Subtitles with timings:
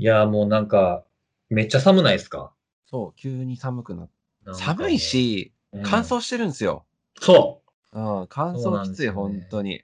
[0.00, 1.04] いや、もうなんか、
[1.50, 2.54] めっちゃ寒ないですか？
[2.86, 4.10] そう、急に寒くなっ
[4.54, 6.86] 寒いし、もう、乾燥してるんですよ。
[7.20, 7.60] そ
[7.92, 9.82] うん、乾そうな燥きつい、ね本当に。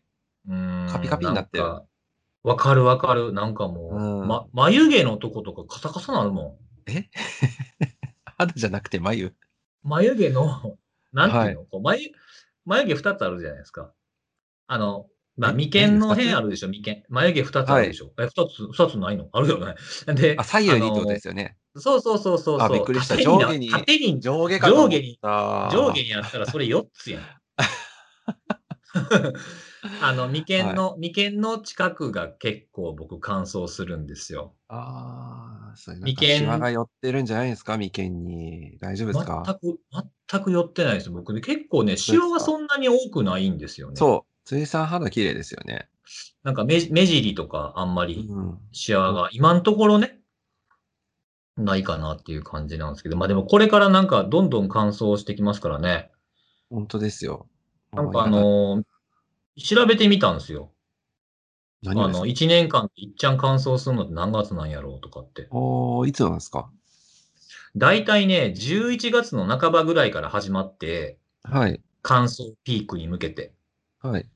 [0.49, 0.55] う。
[0.55, 1.65] んカピカピになってる
[2.45, 3.35] わかるわかる。
[3.35, 7.11] なんかもう、うんま、眉毛のとことかカサカサなるもえ？
[8.39, 9.27] 肌じゃなくて眉？
[9.27, 9.35] ん。
[9.83, 10.79] 眉毛の、
[11.13, 12.13] なんていうの、こう眉、
[12.65, 13.93] 眉毛二つあるじゃないですか。
[14.67, 17.03] あの、まあ、え眉間の辺あるでしょ、眉間。
[17.09, 18.13] 眉毛二つあるでしょ。
[18.19, 19.29] え、二つ、二つないの？
[19.33, 19.75] あるよね。
[20.15, 21.57] で、あ、左右にってことですよね。
[21.79, 22.63] そうそうそうそうそう。
[22.63, 27.23] あびっくりした上下に縦に、上下か上下に上下にあったらそれ4つやん。
[30.03, 34.55] あの、眉間の、眉間の近くが結構僕乾燥するんですよ。
[34.69, 37.77] ああ、それなんか眉間が寄ってるんじゃないですか？
[37.77, 38.79] 眉間に。
[38.81, 39.79] 大丈夫です全かく、
[40.31, 41.11] 全く寄ってないです。
[41.11, 43.97] 僕ね、結構ね、シワがそんなに多くないんですよね。
[43.97, 44.36] そう。
[44.47, 45.89] 辻さん肌綺麗ですよね。
[46.43, 48.59] なんか目、目尻とかあんまりうん。
[48.73, 50.21] シワが、今のところね、
[51.57, 56.11] ないかなっていう感じなんですけど、まあでもこれからなんかどんどん乾燥してきますからね。
[56.71, 57.49] 本当ですよ。
[57.93, 58.85] なんかあのー
[59.59, 60.71] 調べてみたんですよ。
[61.87, 65.47] あの、1年間でいっちゃん乾燥するのって何月なんやろうとかって。
[65.51, 66.71] おーいつなんですか？
[67.75, 71.81] 大体ね、11月の半ばぐらいから始まって、はい。
[72.03, 73.55] 乾燥ピークに向けて。
[74.01, 74.29] はい。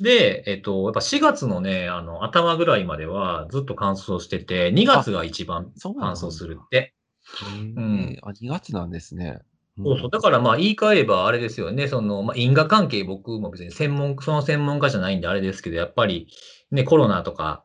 [0.00, 6.76] で、えっと、やっぱ4月のね、あの、頭ぐらいまではずっと乾燥してて、2月が一番乾燥するって。
[6.76, 9.38] へーあ、2月なんですね。
[9.78, 10.10] そうそう。
[10.10, 11.88] だからまあ言い換えればあれですよね。
[11.88, 16.28] その、まあ因果関係僕も別に専門、その専門家じゃないんであれですけど、やっぱり
[16.70, 17.64] ね、コロナとか、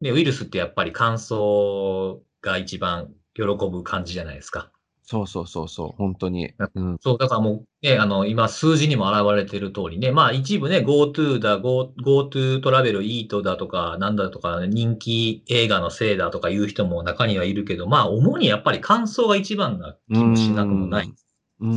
[0.00, 4.72] ね、ウイルスってやっぱり乾燥が一番喜ぶ感じじゃないですか。
[5.10, 5.92] そうそうそうそう。
[5.98, 6.52] 本当に。
[6.76, 6.96] うん。
[7.00, 21.12] そう、だからもうね、あの、今数字にも現れてる通りね、まあ一部ね、GoTo だ、Go- GoTo トラベル、イートだとか、なんだとか、人気映画のせいだとかいう人も中にはいるけど、まあ主にやっぱり乾燥が一番な気もしなくもない。
[21.60, 21.68] うー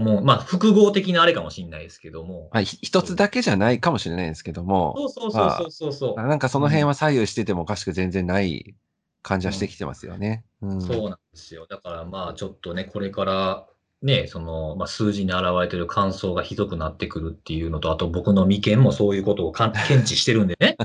[0.00, 0.02] ん。
[0.02, 2.48] もう、まあ複合的なあれかもしれないですけども。
[2.50, 6.16] まあ、ひ一つだけじゃないかもしれないですけども、そうそうそうそうそうそう。
[6.16, 8.74] なんかその辺は左右しててもおかしく全然ない
[9.20, 10.44] 感じはしてきてますよね。
[10.46, 10.49] うん。
[10.60, 11.66] そうなんですよ。
[11.68, 13.66] だからまあちょっとね、これから
[14.02, 20.76] ね、その、まあ、数字に現れてる乾燥がひどくなってくるっていうのと、あと僕の眉間もそういうことをかん 検知してるんでね。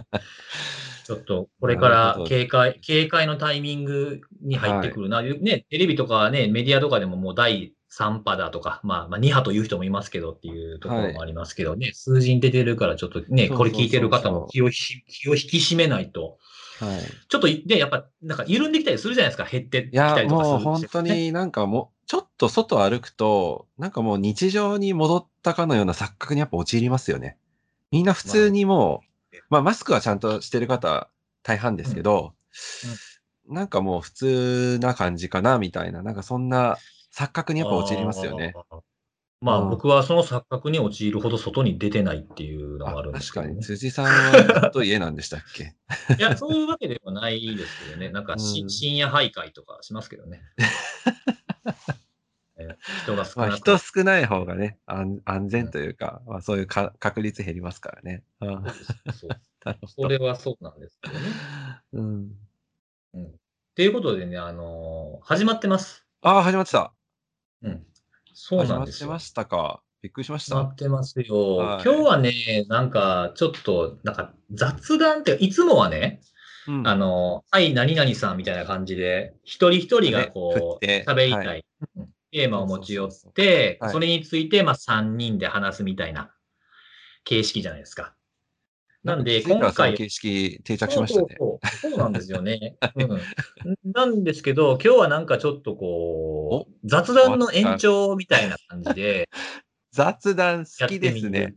[1.06, 5.22] ちょっと、これから警戒、警戒のタイミングに入ってくるな。
[5.22, 16.38] ね、テレビとかね、メディアとかでももう第3波だとか、まあ、まあ2波という人もいますけどっていうところもありますけどね、数字に出てるからちょっとね、これ聞いてる方も気をひ気を引き締めないと、
[16.80, 17.18] はい。
[17.28, 27.38] ちょっとね、やっぱ、なんか緩んできたりするじゃないですか、減ってきいやた、りとかするもう本当になんかもう、ちょっと外歩くと、なんかもう日常に戻ったかのような錯覚にやっぱ陥りますよね。
[27.92, 31.10] みんな普通にもう、まあマスクはちゃんとしてる方
[31.44, 32.34] 大半ですけど、
[33.48, 36.78] なんかもう普通な感じかなみたいな、なんかそんな
[37.16, 38.54] 錯覚にやっぱ陥りますよね。
[39.42, 43.66] まあうん僕はその錯覚に陥るほど外に出てないっていうのあがあるんですけど、ね確かに。
[43.78, 45.76] 辻さんはずっと家なんでしたっけ？
[46.18, 48.10] いや、そういうわけではないですけどね。
[48.10, 50.42] なんかし、うん深夜徘徊とかしますけどね。
[52.58, 52.70] え
[53.04, 58.24] 人が少まあなく人少ない方がね、安安全というか、まあそういうか確率減りますからね。
[58.40, 58.64] うん
[59.14, 59.30] そう
[59.88, 61.26] そ どれはそうなんですけどね。
[61.94, 62.32] うん。
[63.14, 63.32] うん。
[63.76, 66.06] ということでね、あのー始まってます。
[66.22, 66.94] ああ、始まってた。
[67.64, 67.86] うん。
[68.36, 69.10] そう始なんですよ。
[69.10, 69.82] まってましたか？
[70.02, 70.62] びっくりしました。
[70.62, 71.56] ってますよ。
[71.58, 76.22] はい今日はね、なんか、ちょっと、なんか、雑談って、いつもはね、
[76.68, 81.56] うんあの、はい、何々さんみたいな感じで、一人一人がこう、喋りたい、は
[81.98, 86.32] うんテーマを持ち寄ってはい、それについて、まあ、3人で話すみたいな
[87.24, 88.15] 形式じゃないですか。
[89.06, 91.28] なんで、今回、形式定着しましたね。
[91.38, 92.76] そうそうそうそうなんですよね。
[92.96, 93.92] うん。
[93.94, 99.30] なんですけど、今日はなんかちょっとこう、雑談の延長みたいな感じで
[99.92, 101.00] 雑談好き。
[101.00, 101.54] ですね。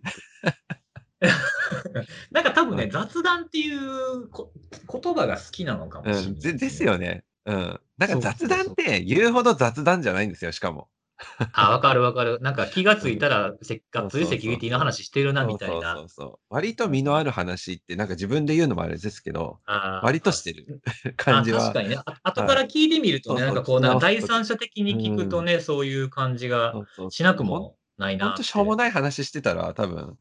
[2.31, 4.53] なんか多分ね、はい雑談っていうこ
[4.93, 6.39] 言葉が好きなのかもしれない、うん。
[6.39, 7.25] でですよね。
[7.47, 7.81] うん。
[7.97, 10.89] なんか雑談って言うほど雑談じゃないんですよ、しかも。
[11.53, 12.39] あ、わかるわかる。
[12.41, 16.09] なんか気がついたら、せっかそうそうそうついセキュリティの話してるな、みたいなそうそう。
[16.09, 16.39] そう。
[16.51, 19.59] 割と身のある話って、なんか自分で言うのもあれですけど、
[20.03, 20.81] 割としてる
[21.17, 21.59] 感じは。
[21.59, 21.97] あ確かにね。
[22.05, 26.75] あ後から聞いてみるとね、はいなんかこう、なんか第三者的に聞くとね、そういう感じが
[27.11, 28.31] しなくもないなって。
[28.31, 30.17] ほんとしょうもない話してたら、多分、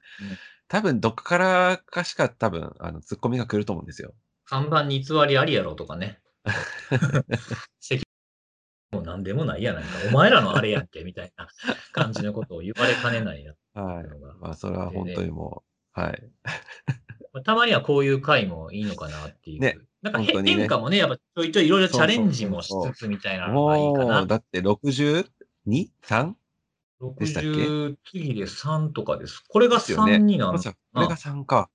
[0.68, 4.14] 多分どっからかしか多分、あの、ツッコミが来ると思うんですよ。
[4.46, 6.20] 看板に偽りありやろとかね。
[8.98, 9.90] もう何でもないやないか。
[10.10, 11.48] お前らのあれやんけ、みたいな
[11.92, 14.36] 感じのことを言われかねないや はいのが。
[14.40, 15.64] まあ、それは本当にも
[15.96, 16.24] う、はい。
[17.34, 19.62] まあたまにはこういう回もいいのかなっていう。
[19.62, 24.26] ねなんかへ本当にね変化もね、やっぱちょいちょいいろいろチャレンジもしつつみたいなのがいいかな。
[24.26, 26.34] だって 62?3?
[27.20, 29.44] でしたっけ？60、次で3とかです。
[29.48, 31.70] これがですよね3になるまさかこれが3か。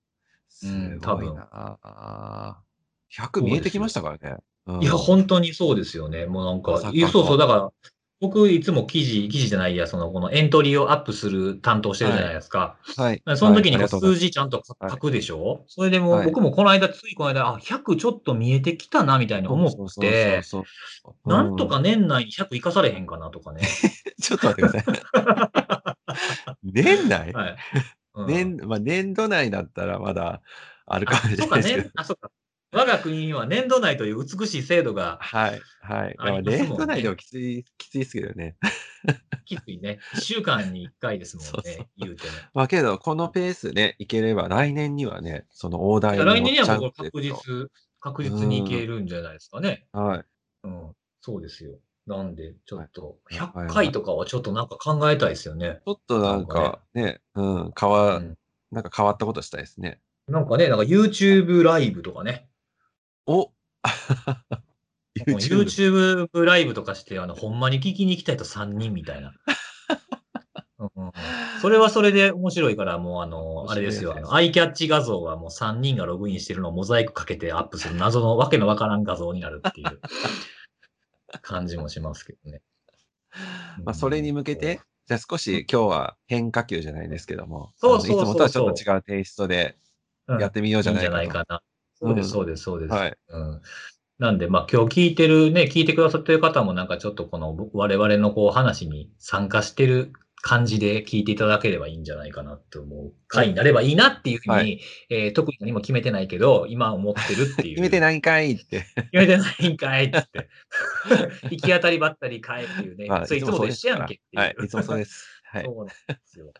[0.49, 1.47] すうん多分ごいな。
[1.51, 4.37] あー100見えてきましたからね。
[4.67, 6.25] うんいや、本当にそうですよね。
[6.25, 7.69] もうなんか、そうそう、だから、
[8.21, 12.77] 僕いつも記事、記事じゃないや、その、このエントリーをアップする担当してるじゃないですか。
[12.95, 13.21] はい。
[13.35, 20.41] その時にはいありがとうござい数字ちゃんと書くでしょ、それでもはい僕もこの間、ついこの間、あ、100ちょっと見えてきたな、みたいに思って、
[21.25, 23.61] なんとか年内に100生かされへんかなとかね。
[24.21, 26.63] ちょっと待ってください。
[26.63, 27.55] 年内、はい。
[28.15, 30.41] うん年、まあ、年度内だったらまだ
[30.85, 31.91] あるかあもしれないですけどね。。
[31.95, 32.29] あ、そうか。
[32.73, 35.61] 我が国には年度内という美しい制度がはい。
[35.81, 36.15] はい。
[36.17, 38.55] あ年度内でもきつい、きついですけどね。
[39.45, 39.99] きついね。
[40.15, 42.33] 1週間に1回ですもんね、そうそう言うても。
[42.53, 49.85] まあけど、このペースでいければ、来年にはね、その大台に来年にはもう確実、確実にいけるんじゃないですかね。
[49.93, 50.23] とはい。
[50.63, 50.95] うん。
[51.21, 51.73] そうですよ。
[52.07, 55.81] なんで、ちょっと、はいはい100回とかはちょっとなんか考えたいですよね。
[55.85, 58.37] ちょっとなんかね、うん、変わ、うん
[58.73, 59.99] なんか変わったことしたいですね。
[60.27, 62.49] なんかね、なんか YouTube ライブとかね。
[63.25, 63.51] お
[65.27, 65.63] YouTube。
[65.63, 69.33] YouTube ライブとかして、あの、ほんまに聞きに行きたいと3人みたいな。
[70.79, 71.11] うん
[71.61, 80.01] それはそれで面白いから、もうあの、あれですよ、アイキャッチ画像はもう3人がログインしてるのをモザイクかけてアップする謎のわけのわからん画像になるっていう
[81.41, 82.61] 感じもしますけどね。
[83.85, 89.77] まあ、それに向けて、じゃあ少し今日は変化球じゃないですけども、そうそうそうそういつもとはちょっと違うテイストで
[90.27, 91.21] うん、やってみようじゃないかと。
[91.21, 91.61] いいんじゃないかな。
[92.03, 92.93] そうです、うんそうです、そうです。
[92.93, 93.17] はい。
[93.29, 93.61] うん。
[94.19, 100.13] なんで、まあ今日聞いてるね、聞いてくださってる方もなんかちょっとこの我々のこう話に参加してる
[100.43, 104.63] 感じで聞いていただければいいんじゃないかなって思う回になればいいなっていうふうに、は
[105.09, 107.75] えー特に何も決めてないけど、今思ってるっていう。
[107.75, 108.85] 決めてないんかいって。
[108.95, 110.49] 決めてないんかいって。
[111.49, 113.07] 行き当たりばったりかいっていうね。
[113.07, 114.39] まあそれいつもと一緒やんけっていう。
[114.39, 115.41] はい、いつもそうです。
[115.45, 115.63] はい。
[115.65, 115.93] そうなんで
[116.25, 116.53] すよ。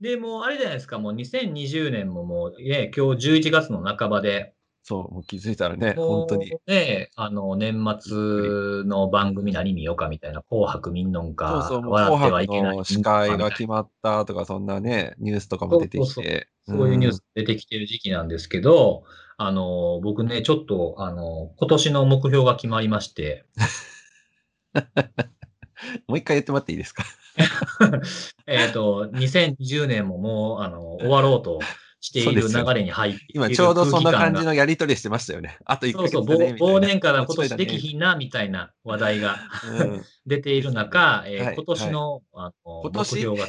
[0.00, 4.52] で、もうあれじゃないですか、もう2020年ももう、ね、今日11月の半ばで、
[4.84, 6.52] そう、もう気づいたらね、本当に。
[6.66, 16.48] ね、あの、年末の番組何見ようかみたいな、紅白見んのんそうか、そう、笑って紅はいけない司会が決ままったとか、そんなね、ニュースとかも出てきて。
[16.66, 19.04] そういうニューんス出てきてる時期なんですけど、
[19.36, 23.46] あの、僕ね、ちょっと、あの、今年の目標が決まりまして、
[26.06, 27.04] もう一回言ってもらっていいですか？
[28.46, 31.60] えっと、2020年ももう、あの、終わろうと
[32.02, 35.56] している流れに入って今ちょうどそんな感じののやりとりしてましたよね。
[35.64, 37.78] あと1ヶそうそう、忘年から今年できん。
[37.78, 39.36] ひんな、みたいな話題が
[39.78, 43.08] うん 出ている中、えーはい今年の,、あの目今年？
[43.20, 43.46] 標が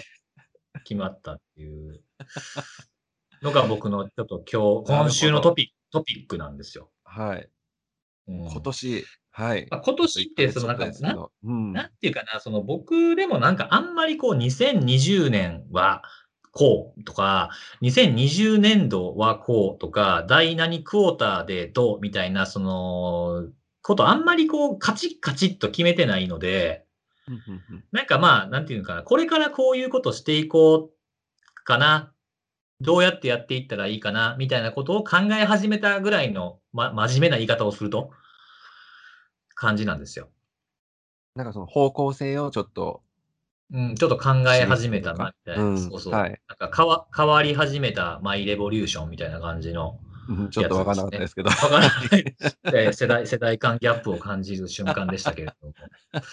[0.83, 2.03] 決まったっていう
[3.41, 6.91] のが僕のちょっと今日、 今週のトピックトピックなんですよ。
[7.03, 7.50] はい。
[8.27, 9.67] うん今年、はい。
[9.71, 11.73] まあ今年って、そのなんか、ですけどうん。
[11.73, 16.03] なんていうかな、その僕でもなんかあんまりこう2020年は
[16.53, 17.50] こうとか、
[17.81, 23.50] 2020年度はこうとか、第何クォーターでどうみたいな、その、
[23.81, 26.85] ことあんまりこうカチッカチッと決めてないので、
[27.91, 32.13] なんかまあ、なんていうのかな、これからこういうことしていこうかな、
[32.81, 38.11] どうやってやっていったらいいかな、みたいなことを考え始めたぐらいの、ま、真面目な言い方をすると、
[39.55, 40.29] 感じなんですよ。
[41.36, 43.02] なんかその方向性をちょっと、
[43.74, 45.63] うん、ちょっと考え始めたな、みたいな。
[45.63, 46.13] うんそうそう。
[46.13, 50.00] はいなんか変わ変わり始めたマイレボリューションみたいな感じの、
[50.30, 51.50] うんちょっとわかんなかったですけど。
[51.50, 51.92] わからない、
[52.65, 55.74] えー世代、世代間ギャップを感じる瞬間でしたけれども。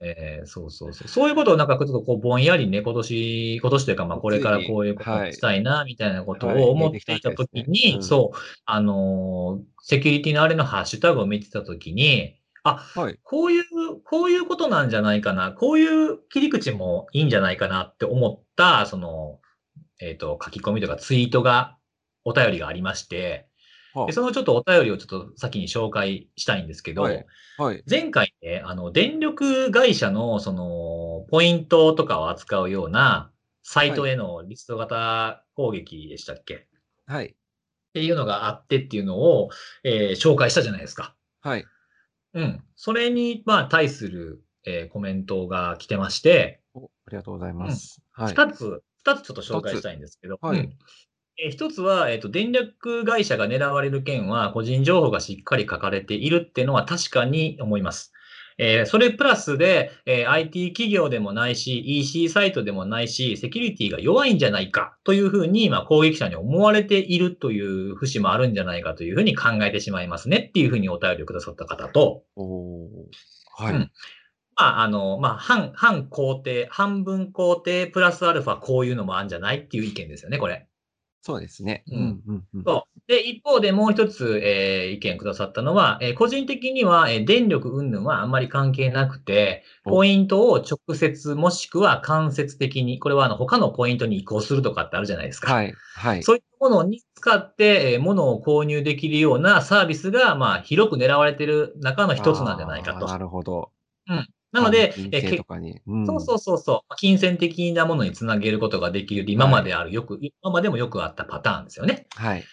[0.00, 1.08] えーそうそうそう。
[1.08, 13.18] そういうことをなんかちょっとこうぼんやりね、今年、今年というかまあこれからこういうことをしたいな、みたいなことはいを思っていたときに、そう、あのーセキュリティのあれのハッシュタグを見てたときに、あ、はい。
[13.22, 13.64] こういう、
[14.04, 19.40] こういうことなんじゃないかな、こういう切り口もいいんじゃないかなって思った、その、
[20.00, 21.76] えっ、と、書き込みとかツイートが、
[22.24, 23.48] お便りがありまして、
[23.94, 27.26] はでそのちょっとお便りをちょっと先に紹介したいんですけど、はい
[27.58, 27.82] はい。
[27.90, 33.32] 前回ね、あの、電力会社の、その、ポイントとかを扱うような、
[33.64, 36.58] サイトへのリスト型攻撃でしたっけ、っ
[37.06, 37.34] はい。
[37.92, 39.50] ていうのがあってっていうのを、
[39.82, 41.16] えー紹介したじゃないですか。
[41.40, 41.66] はい。
[42.34, 42.62] うん。
[42.76, 48.02] それに、まあ、対する、えーコメントが来てまして、おありがとうございます。
[48.12, 48.34] はい。
[48.34, 58.12] 二つ、二つちょっと紹介したいんですけど、はいうんえー一つは、えっ、と、電力会社が狙われる件は、個人情報がしっかり書かれているっていうのは確かに思います。
[58.58, 72.24] えーそれプラスで、えー IT 企業でもないし、EC サイトでもないし、セキュリティが弱いんじゃないかというふうに、まあ、攻撃者に思われているという節もあるんじゃないかというふうに考えてしまいますねっていうふうにお便りをくださった方と、
[73.56, 73.74] はい。
[73.74, 73.90] うん
[74.60, 80.67] まあ、あの、まあ、半、半肯定、半分肯定プラスアルファこういうのもあるんじゃないっていう意見ですよね、これ。
[81.28, 81.84] そうですね。
[81.88, 82.64] うんうんうんうん。
[82.64, 83.00] そう。
[83.06, 95.52] で、一方でもう一つ、えー意見くださったのは、えー個人的には、えー電力云々はあんまり関係なくて、おポイントを直接もしくは間接的に、これはあの他のポイントに移行するとかってあるじゃないですか。
[95.52, 95.74] はい。
[95.96, 96.22] はい。
[96.22, 103.06] そういったものに使って、えー物を購入できるようなサービスが、まあ、広く狙われている中の一つなんじゃないかと。
[103.06, 103.72] なるほど。
[104.52, 105.80] なので、換金えーけ系とかに。
[105.86, 112.06] うんそうそうそうそう、金銭的なものにつなげることができる、今まである、よく、今までもよくあったパターンですよね。
[112.16, 112.44] はい。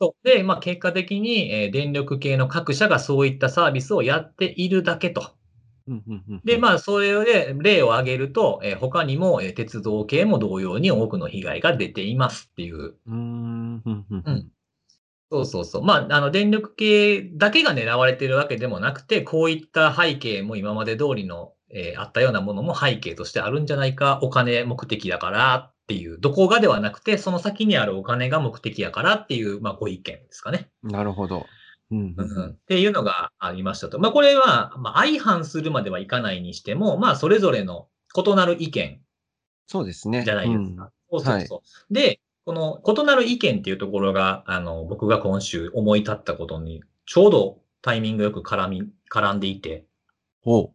[0.00, 5.22] そうで、まあ、結果的に、えー電力系の各社がそういったサービスをやっているだけと。
[6.44, 12.76] で、まあ、それで例を挙げると、えー他にも、えー鉄道系も同様に多くの被害が出ていますっていう。
[12.78, 14.51] うーん。
[15.32, 15.82] そうそうそう。
[15.82, 30.68] まあ、あの、電力系だけが狙われているわけでもなくて、こういった背景も今まで通りの、えーあったようなものも背景としてあるんじゃないか、お金目的だからっていう、どこがではなくて、その先にあるお金が目的やからっていう、まあ、ご意見ですかね。
[30.82, 31.46] なるほど。
[31.90, 33.98] うんうんうんっていうのがありましたと。
[33.98, 39.00] まあ、これは、まあ、相反するまではいかないにしても、まあ、それぞれの異なる意見
[39.66, 40.24] そうですね。
[40.24, 40.90] じゃないですうんか。
[41.10, 41.94] そうそうそう。
[41.94, 49.84] で、この異なる意見っていうところが、あの、僕が今週思い立ったことに、ちょうどタイミングよく絡み、絡んでいて、
[50.42, 50.72] ほ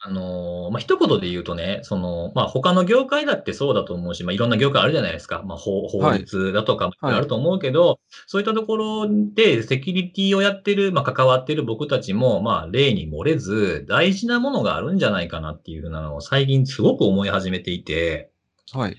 [0.00, 5.42] あのーまあ、一言で言うとね、その、まあ、他の業界だってそうだと思うし、まあ、いろんな業界あるじゃないですか。
[5.44, 18.30] まあ、法法律だとかあると思うけど、そういったところでセキュリティをやってる、まあ、関わってる僕たちも、まあ、例に漏れず、大事なものがあるんじゃないかなっていうふうなのを最近すごく思い始めていて、
[18.74, 18.78] う。
[18.78, 18.96] はい。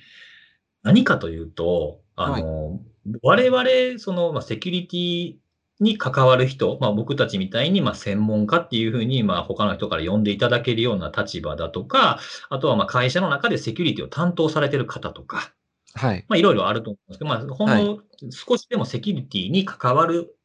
[0.83, 2.79] 何かというと、あの、
[3.21, 5.35] 我々、その、まあ、セキュリティ
[5.79, 12.19] に関わる人、まあ、僕たちみたいに、まあ、専門家っていうふうに、まあ、他の人から呼んでいただけるような立場だとか、
[12.49, 15.53] あとは、まあ、会社の中でセキュリティを担当されてる方とか、
[15.95, 16.25] はい。
[16.27, 17.99] まあ、いろいろあると思うんですけど、まあ、ほんの
[18.31, 20.35] 少しでもセキュリティに関わる、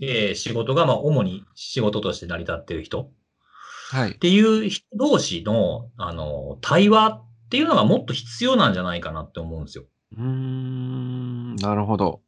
[0.00, 3.10] えー仕事が、まあ、主に仕事として成り立ってる人
[3.90, 4.14] はいっ。
[4.14, 7.22] ていう人同士の、あの、対話
[7.52, 9.84] っていうのがもっと必要なんじゃないかなって思うんですよ。
[10.16, 11.56] うーん。
[11.56, 12.22] なるほど。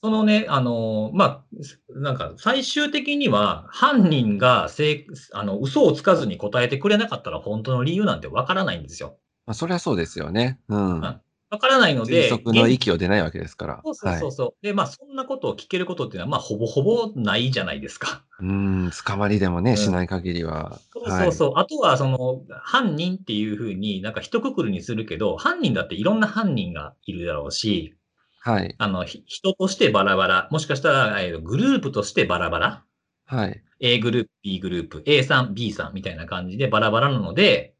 [0.00, 1.44] そのね、あの、まあ、
[1.88, 9.18] なんか最終的には犯人がせいあの嘘をつかずに答えてくれなかったら本当の理由なんてわからないんですよ。
[9.44, 10.60] まあ、それはそうですよね。
[10.68, 11.20] うん。
[11.54, 13.80] わからないので、推測の域を出ないわけですから。
[13.84, 18.24] そうそうそうそう、で、まあそんなことを聞けることっていうのは、まあほぼほぼないじゃないですか。
[18.38, 18.46] はい。
[18.48, 18.90] うん。
[18.90, 20.80] 捕まりでもね、うんしない限りは。
[20.92, 21.52] そうそうそう。
[21.56, 27.94] あとは、その、犯人っていうふうになんか一括りにするけど、犯人だっていろんな犯人がいるだろうし、
[28.40, 28.62] はい。
[28.62, 28.74] はい。
[28.76, 32.84] あの、ひ人としてバラバラ、もしかしたら、えーグループとしてバラバラ、
[33.26, 33.62] はい。
[33.80, 37.74] A グループ、B グループ、A さん、B さんみたいな感じでバラバラなので、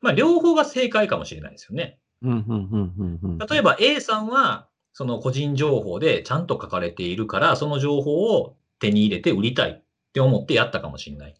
[0.00, 1.98] まあ、両方が正解かもしれないですよね。
[2.22, 3.38] うん、うん、うん、うん、うん。
[3.38, 9.82] 例えば A さんは、その個人情報でちゃんと書かれているから、その情報を手に入れて売りたいっ
[10.12, 11.34] て思ってやったかもしれない。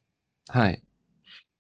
[0.49, 0.83] はい。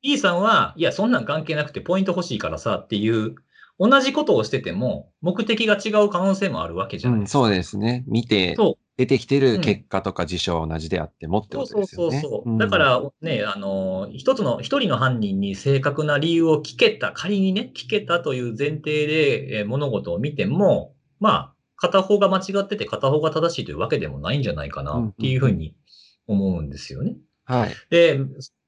[0.02, 3.34] B さんは、いや、そんなん関係なくてポイント欲しいからさっていう、
[3.78, 7.38] 同じことをしてても、目的が違う可能性もあるわけじゃうん、ないですか。
[7.38, 8.04] そうですね。
[8.06, 12.20] 見て、そう出てきてる結果とか事象は同じであってもってそうそうことですよね。
[12.22, 12.58] そうそう。
[12.58, 25.74] だからね、あの、一つの、一人の犯人に正確な理由を聞けた、仮にね、聞けたという前提で、えー物事を見ても、まあ、片方が間違ってて片方が正しいというわけでもないんじゃないかなっていうふうに
[26.26, 27.16] 思うんですよね。
[27.44, 27.74] はい。
[27.90, 28.18] で、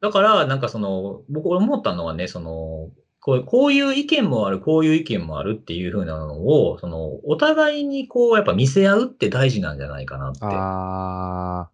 [0.00, 2.90] だから、なんかその、僕思ったのはね、その、
[3.28, 10.38] こうこういう意見もある、こういう意見もあるっていうふうなのを、その、お互いにこう、やっぱ見せ合うって大事なんじゃないかなって。
[10.42, 11.68] あ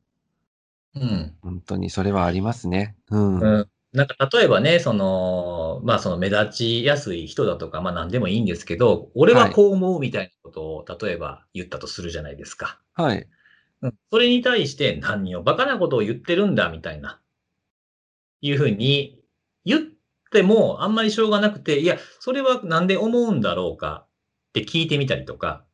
[0.96, 1.02] うん。
[1.02, 2.96] ー、本当にそれはありますね。
[3.08, 3.38] うん。
[3.38, 3.68] うん。
[3.92, 12.80] なんか例えばね、その、まあその目立ちやすい人だとか、まあ何でもいいんですけど、俺はこう思うみたいなことを、例えば言ったとするじゃないですか。
[12.94, 13.28] はい。
[13.80, 13.94] うん。
[14.10, 17.20] それに対して何をバカなことを言ってるんだみたいな、
[18.40, 19.20] いうふうに
[19.64, 19.93] 言っ
[20.34, 24.06] てもあんまりしょうがなくて、いや、それはなんで思うんだろうか
[24.50, 25.64] って聞いてみたりとか、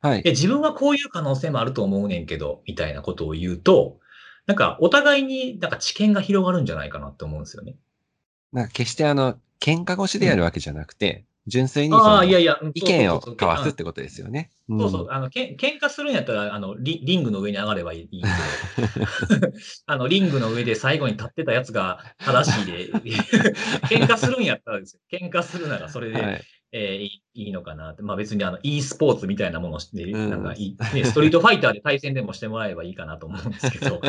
[0.00, 0.22] はいい。
[0.24, 3.98] や、自分はこういう可能性もあると思うねんけど、みたいなことを言うと、
[4.46, 7.76] なんかお互いになんか知見が広がるんじゃないかなって思うんですよね。
[8.52, 14.50] なんか決してあの、喧嘩越しでやるわけじゃなくて、純粋にいやいや、うん意見を交わすってことですよね。
[14.68, 18.28] そうそう、あの、けん喧嘩するんやったら、あの、リリングの上に上がればいいいいけ
[19.38, 19.52] ど、
[19.86, 22.92] あの、リングの上で最後に立ってたやつが正しいで、
[23.88, 25.00] 喧嘩するんやったらですよ。
[25.10, 26.42] 喧嘩するならそれで、はい。
[26.72, 28.02] えーいいのかなって。
[28.02, 34.00] まあ別にあの、e スポーツみたいなものをして、うんなんかいい、ね、ストリートファイターで対戦でもしてもらえばいいかなと思うんですけど、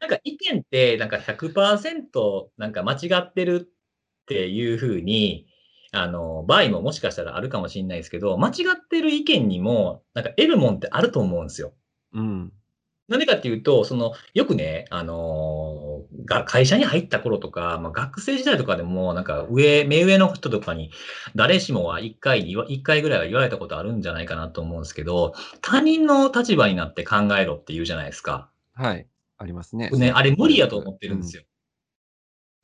[0.00, 5.46] なんか意見って、なんか100%なんか間違ってるっていうふうに、
[5.96, 11.72] あの、場合ももしかしたらあるかもしれないですけど、間違ってる意見にも、なんか得るもんってあると思うんですよ。
[12.12, 12.52] うん。
[13.08, 20.90] なんでかっていうと、その、よくね、あのーが会社に入った頃とか、まあ、学生時代とかでも、なんか上、目上の人とかに、
[21.36, 28.50] 誰しもは一回に言わ、一回ぐらいは言われたことあるんじゃないかなと思うんですけど、他人の立場になって考えろって言うじゃないですか。
[28.74, 29.06] はい。
[29.38, 29.90] ありますね。
[29.90, 31.44] ね、あれ無理やと思ってるんですよ。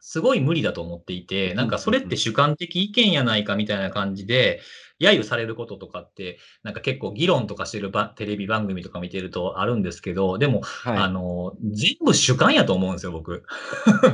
[0.05, 4.61] すごい無理だと思っていて、なんかそれって主観的意見やないかみたいな感じで、
[5.01, 10.99] 揶揄されることとかって、なんか結構議論とかしてるばテレビ番組とか見てるとあるんですけど、でも、はい。
[10.99, 13.45] あの、全部主観やと思うんですよ、僕。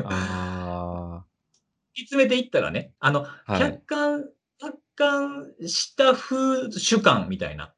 [0.05, 1.25] あ
[1.95, 4.25] 突き詰めていったらね、あの、はい客観、
[4.59, 7.73] 客観した風主観みたいな、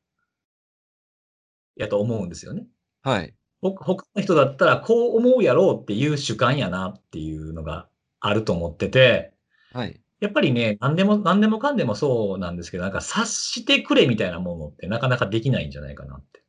[1.76, 2.67] やと思うんですよね。
[3.02, 3.11] あ。
[3.11, 3.35] はい。
[3.62, 7.89] ほ他の人だったらこう思うやろうっていう主観やなっていうのが
[8.20, 9.32] あると思ってて、
[9.72, 10.00] はい。
[10.20, 16.42] やっぱりね、何でも、何でもかんでもそうなんですけど、なんか察してくれみたいなものってなかなかできないんじゃないかなって。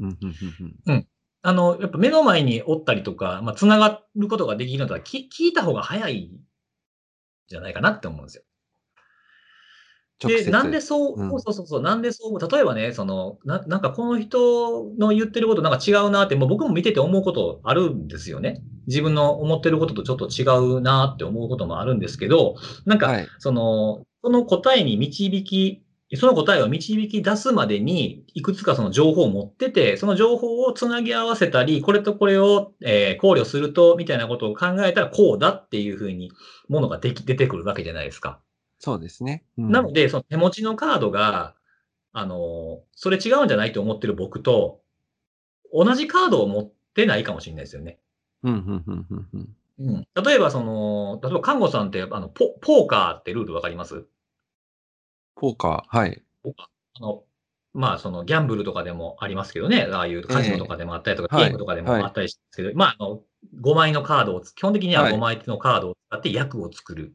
[0.00, 1.06] うんうんうんうん
[1.42, 6.38] あの、やっぱ目の前におったりとか、まあ、繋がることができるのとは聞聞いた方が早いん
[7.48, 8.42] じゃないかなって思うんですよ。
[10.26, 10.46] で。
[10.50, 18.62] なんでそう、うんそうそうそうそう、なんでそう、例えばね、その、ななんかこの人の言ってることなんか違うなって、もう僕も見てて思うことあるんですよね。
[18.86, 20.44] 自分の思ってることとちょっと違
[20.78, 23.28] うなって思うこともあるんですけど、なんか、はい。
[23.38, 25.82] その、その答えに導き、
[26.16, 36.32] その答えを導き出すまでに、いくつかその情報を持ってて、その情報をつなぎ合わせたり、これとこれを、えー考慮すると、みたいなことを考えたら、こうだっていうふうに、
[36.68, 38.40] ものができ、出てくるわけじゃないですか。
[38.80, 39.44] そうですね。
[39.58, 41.54] うんなので、その手持ちのカードが、
[42.12, 44.80] あの、それ違うんじゃないと思ってる僕と、
[45.72, 48.00] 同じカードを持ってないかもしれないですよね。
[48.42, 50.08] うんうんうんうんうんうん。
[50.24, 54.06] 例えば、その、例えば、看護さんって、あの、ポ、ポーカーってルールわかります？
[55.36, 55.96] ポーカー。
[55.96, 56.22] はい。
[56.94, 57.24] あの、
[57.72, 63.22] まあ、その、ギャンブルとかでもありますけどね、ああいうカジノとかでもあったりとか、ええゲームとかでもはいあったりしますけど、まあ、あの、
[63.60, 67.14] 5枚のカードをつ、基本的にははい5枚のカードを使って役を作る。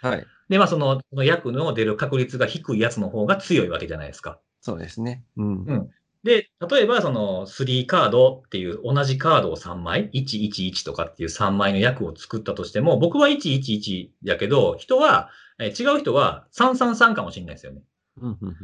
[0.00, 0.26] はい。
[0.50, 4.40] で、まあ、その、役の出る確率が低いやつの方が強いわけじゃないですか。
[4.60, 5.24] そうですね。
[5.36, 5.64] うん。
[5.64, 5.90] うん
[6.22, 17.80] で、例えば、その、3カードっていう同じカードを3枚、111とかっていう3枚の役を作ったとしても、僕は111やけど、人は、えー違う人は333かもしれないですよね。
[18.20, 18.56] うんうんうん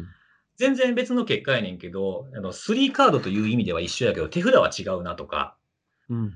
[0.58, 5.56] 全然別の結果やねんけど、あの、3カードという意味では一緒やけど、手札は違うなとか、
[6.08, 6.32] うん。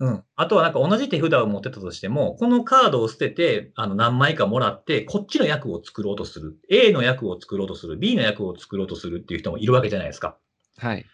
[0.00, 0.24] うん。
[0.34, 6.56] あとはなんか同じ手札を持ってたとしても、このカードを捨てて、あの、何枚かもらって、こっちの役を作ろうとする。
[6.68, 7.96] A の役を作ろうとする。
[7.96, 10.36] B の役を作ろうとするっていう人もいるわけじゃないですか。
[10.78, 11.06] はい。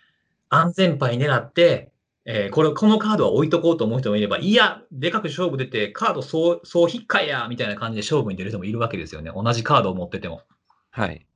[0.49, 1.93] 安全牌狙って、
[2.25, 9.31] えーこれ、このカードは置いとこうと思う人もいれば、いや、でかく勝負出て、カード総、総引っかえや、みたいな感じで勝負に出る人もいるわけですよね。
[9.35, 10.43] 同じカードを持ってても。
[10.91, 11.27] はい。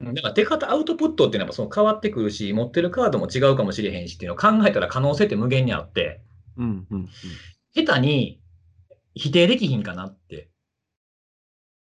[0.00, 6.20] うんだから出方、アウトプットっていうのはその変わってくるし、持ってるカードも違うかもしれへんしっていうのを考えたら可能性って無限にあって、
[6.56, 7.08] うんうんうん。
[7.74, 8.40] 下手に
[9.14, 10.48] 否定できひんかなって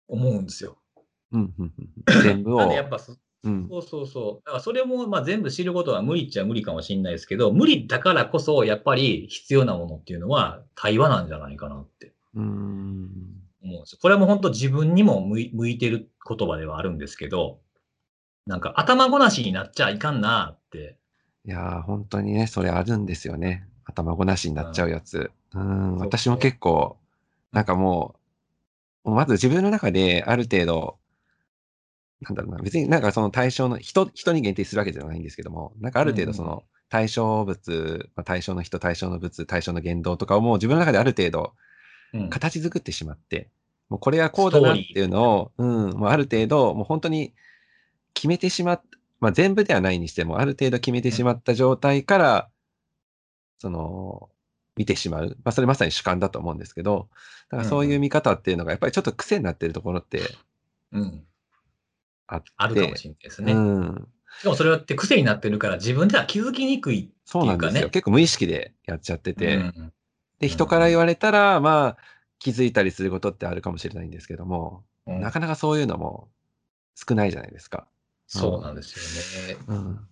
[0.09, 0.79] 思うんですよ。
[1.33, 1.73] うんうん
[2.07, 2.23] うん。
[2.23, 2.83] 全部をなんでや。
[2.83, 3.69] っぱそうん。
[3.69, 4.47] そうそうそう。
[4.47, 13.11] だからそれもまあ全部知ることは無理っちゃ無理かもしれないですけど、無理だからこそやっぱり必要なものっていうのは対話なんじゃないかなってうーん。
[13.63, 13.99] 思うんですよ。
[14.01, 17.61] これはもう本当自分にも向い向いてる言葉ではあるんですけど、
[18.47, 20.97] なんか頭ごなしになっちゃいかんなって。
[21.45, 23.67] いやー、本当にね、それあるんですよね。
[23.89, 25.31] 頭ごなしになっちゃうやつ。
[25.55, 26.97] うん、そう私も結構、
[27.53, 28.15] なんかも
[29.05, 30.99] う、まず自分の中である程度、
[32.21, 41.55] なんだろうな、別になんかその対象の人、人に限定するわけじゃないんですけども、なんかある程度その対象物、まあ、対象の人、対象の物、対象の言動とかをもう自分の中である程度
[42.13, 42.31] うん。
[42.31, 43.49] 形作ってしまって、
[43.89, 47.35] もうこれはこうだなっていうのを、うん、もうある程度、もう本当に
[48.15, 48.83] 決めてしまっ、
[49.21, 52.49] まあ全部ではないにしても、ある程度決めてしまった状態から、
[53.59, 54.31] その、
[54.77, 55.37] 見てしまう。
[55.45, 57.09] まあそれまさに主観だと思うんですけど、
[57.51, 60.21] だからそういう見方っていうのがやっぱりちょっと癖になってるところって
[60.93, 61.25] うん。
[62.29, 62.51] あって。
[62.57, 63.53] あるかもしれないですね。
[63.53, 64.09] うん。
[64.39, 67.13] しかもそれって癖になってるから自分では気づきにくい。
[67.25, 67.71] そうなんですよ。
[67.71, 69.93] っていうかね結構無意識でやっちゃってて、うん
[70.39, 71.97] で、人から言われたら、まあ、
[72.39, 76.29] 気づいたりすることってあるかもしれないんですけども、うんなかなかそういうのも
[76.95, 77.89] 少ないじゃないですか。
[78.27, 79.65] そうなんですよね。
[79.69, 80.08] うん。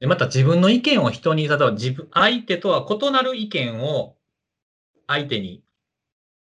[0.00, 4.16] で、また自分の意見を人に、例えば自分、相手とは異なる意見を
[5.06, 5.62] 相手に、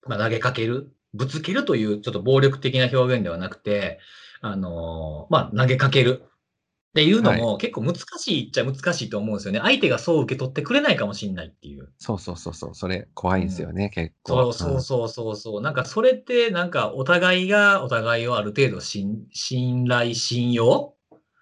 [0.06, 4.00] まあ、投げかける、ぶつけるというちょっと暴力的な表現ではなくて、
[4.42, 6.30] あのーまあ、投げかけるっ
[6.94, 9.60] ていうのも結構難しいっちゃ難しいと思うんですよね。
[9.62, 11.90] 相手がそう受け取ってくれないかもしれないっていう。
[12.00, 12.76] そうそうそうそう。
[12.76, 14.34] それ怖いんですよね、結構。
[14.34, 15.62] そうそうそうそうそう。
[15.62, 20.97] なんかそれってなんかお互いがお互いをある程度信信頼、信用うん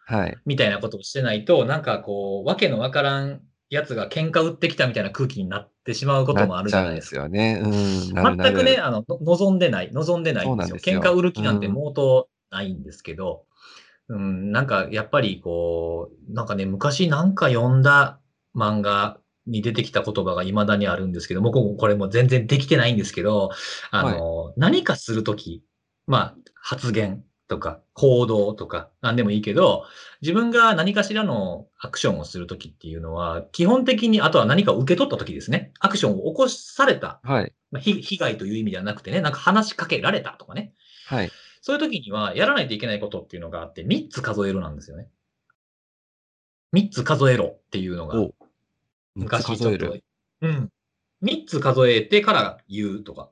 [0.06, 0.38] はい。
[0.46, 7.10] みたいなことをしてないと、なんかこう、わけのわからんやつが喧嘩売ってきたみたいな空気になってしまうこともあるじゃないですか。
[7.10, 7.62] すよね。
[7.64, 8.38] うん。
[8.38, 10.78] 全くね、あの、の望んでない、望んでないんですよ。
[10.80, 13.46] すよ喧嘩売る気なんて毛頭ないんですけど、
[14.08, 18.20] うん、なんかやっぱりこう、なんかね、昔なんか読んだ
[18.56, 23.50] 漫画に出てきた言葉が未だにあるんですけど、僕もこれも全然できてないんですけど、
[23.92, 25.64] あの、何かするとき、
[26.08, 29.86] まあ、発言とか行動とか何でもいいけど、
[30.22, 35.72] 自分が何かしらのアクションをするときっていうのは、基本的に、あとは何かを受け取ったときですね。
[35.80, 37.54] アクションを起こされたはい。
[37.72, 40.74] まあ、被被害という意味ではなくてね、なんか話しかけられたとかね。
[41.08, 41.32] はい。
[41.62, 45.08] そういう時には、やらないといけないことっていうのがあって、3つ数えるなんですよね。
[46.74, 48.34] 3つ数えろっていうのが、お
[49.16, 49.58] 昔。
[49.58, 49.96] ちょっと。
[50.42, 50.72] うん。
[51.24, 53.30] 3つ数えてから言うとか。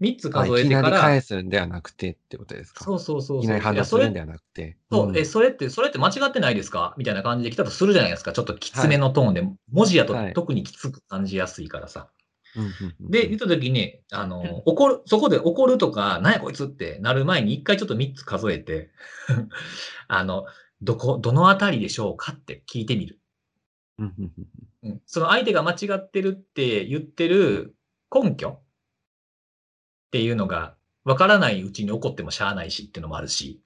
[0.00, 2.84] 3つ数えてから、返すんではなくてってことですか？
[2.84, 3.38] そうそうそうそう。
[3.38, 4.76] いきなり話するんではなくて。
[4.90, 6.94] そう、んえ、それって、それって間違ってないですか？
[6.98, 8.32] みたいな感じで来たとするじゃないですか。
[8.32, 12.08] ちょっときつめのトーンで、文字やとはい特にきつく感じやすいからさ。
[12.56, 18.90] うんうんうんで、言った時に、あの、怒る、そこで怒るとか、なんやこいつってなる前に一回ちょっと3つ数えて、
[20.08, 20.46] あの、
[20.80, 23.20] どこ、どのあたりでしょうかって聞いてみる。
[23.98, 24.46] うんうんうん
[24.84, 27.74] うんその相手が間違ってるって言ってる
[28.14, 28.60] 根拠
[30.06, 33.60] っていうのが、わからないうちに怒ってもしゃあないしっていうのもあるし、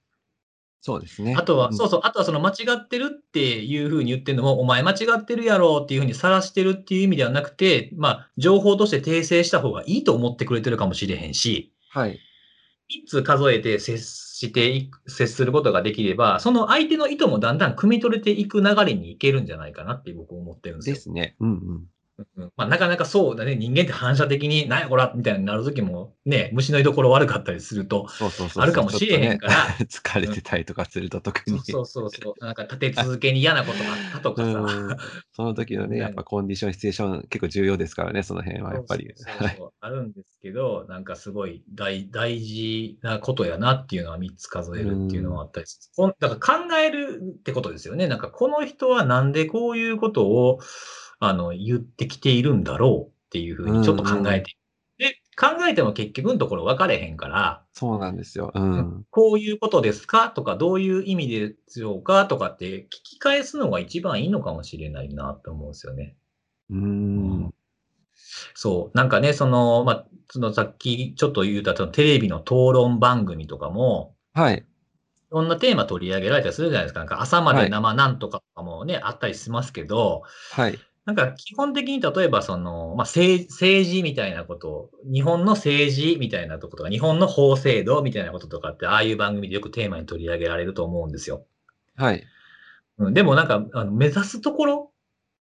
[0.82, 1.34] そうですね。
[1.36, 12.18] あとは、うんそうそう、あとはその間違ってるっていうふうに言ってるのも、お前間違ってるやろっていうふうに晒してるっていう意味ではなくて、まあ、情報として訂正した方がいいと思ってくれてるかもしれへんし、はい。
[12.90, 20.94] 3つ数えて接して接することができれば、その相手の意図もだんだん汲み取れていく流れにいけるんじゃないかなって僕思ってるんですよ。
[20.94, 21.36] ですね。
[21.40, 21.84] うんうん。
[22.36, 23.56] うんまあ、なかなかそうだね。
[23.56, 28.06] 人間って反射的に、なんやこらみたいになるときも、ね、虫の居所悪かったりすると。
[28.56, 31.58] あるかもしれへんからね疲れてたりとかすると特に。
[31.60, 34.48] そうそうそうそう、なんか立て続けに嫌なことがあったとかさ。
[34.48, 34.96] うん
[35.32, 39.10] その時のね、 ねやっぱコンディション、シチュエーション結構重要ですからね、その辺はやっぱり。
[39.16, 46.02] そうそうあるんですけど、なんかすごい大大事なことやなっていうのは3つ数えるっていうのはあったりする。
[46.02, 48.08] こんだから考えるってことですよね。
[48.08, 50.58] なんかこの人はなんでこういうことを
[51.20, 54.56] あの言ってきているんだろうっていうふうにちょっと考えて。
[54.98, 58.50] で、考えても結局のところ分かれへんから、そうなんですよ。
[58.54, 59.06] うん。
[59.10, 66.16] こういうことですかとか、どういう意味でしょうかとかって聞き返すのが一番いいのかもしれないなと思うんですよね。
[66.70, 67.54] うーん。
[68.54, 68.96] そう。
[68.96, 74.58] なんかね、その、まあ、そのさっきちょっと言ったそのテレビの討論番組とかも、はい。
[74.58, 74.62] い
[75.30, 77.00] ろんなテーマ取り上げられたりするじゃないですか。
[77.00, 80.78] なんか朝まで生なんとかとかもね、あったりしますけど、はい。
[81.06, 91.46] なんか基本的に例えばその、まあ、政政治みたいなことを、日本の政治みたいなとことか、日本の法制度みたいなこととかって、ああいう番組でよくテーマに取り上げられると思うんですよ。
[91.96, 92.24] はい。
[92.98, 94.92] うん、でもなんか、あの目指すところ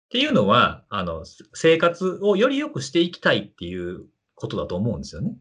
[0.07, 5.37] っていうのは、あの、生活をより良くしていきたいっていうことだと思うんですよね。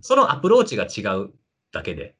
[0.00, 1.30] そのアプローチが違う
[1.70, 2.16] だけで。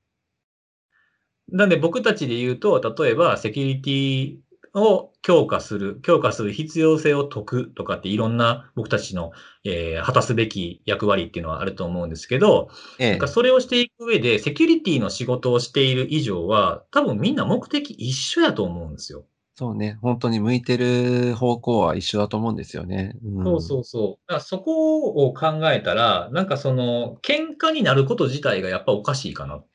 [1.49, 4.37] なんで僕たちで言うと、例えばセキュリティ
[4.74, 9.33] を強化する、強化する必要性を解くとかっていろんな僕たちの、
[9.64, 13.28] えー果たすべき役割っていうのはあると思うんですけど、ええなんか。
[13.28, 19.26] それをしていく上で、セキュリティの仕事をしている以上は、多分みんな目的一緒やと思うんですよ。
[19.56, 19.98] そうね。
[20.00, 23.14] 本当に向いてる方向は一緒だと思うんですよね。
[23.22, 24.28] うん、そうそうそう。
[24.28, 29.56] だからそこを考えたら、なんかその、喧嘩になること自体がやっぱおかしいかな。
[29.56, 29.69] う。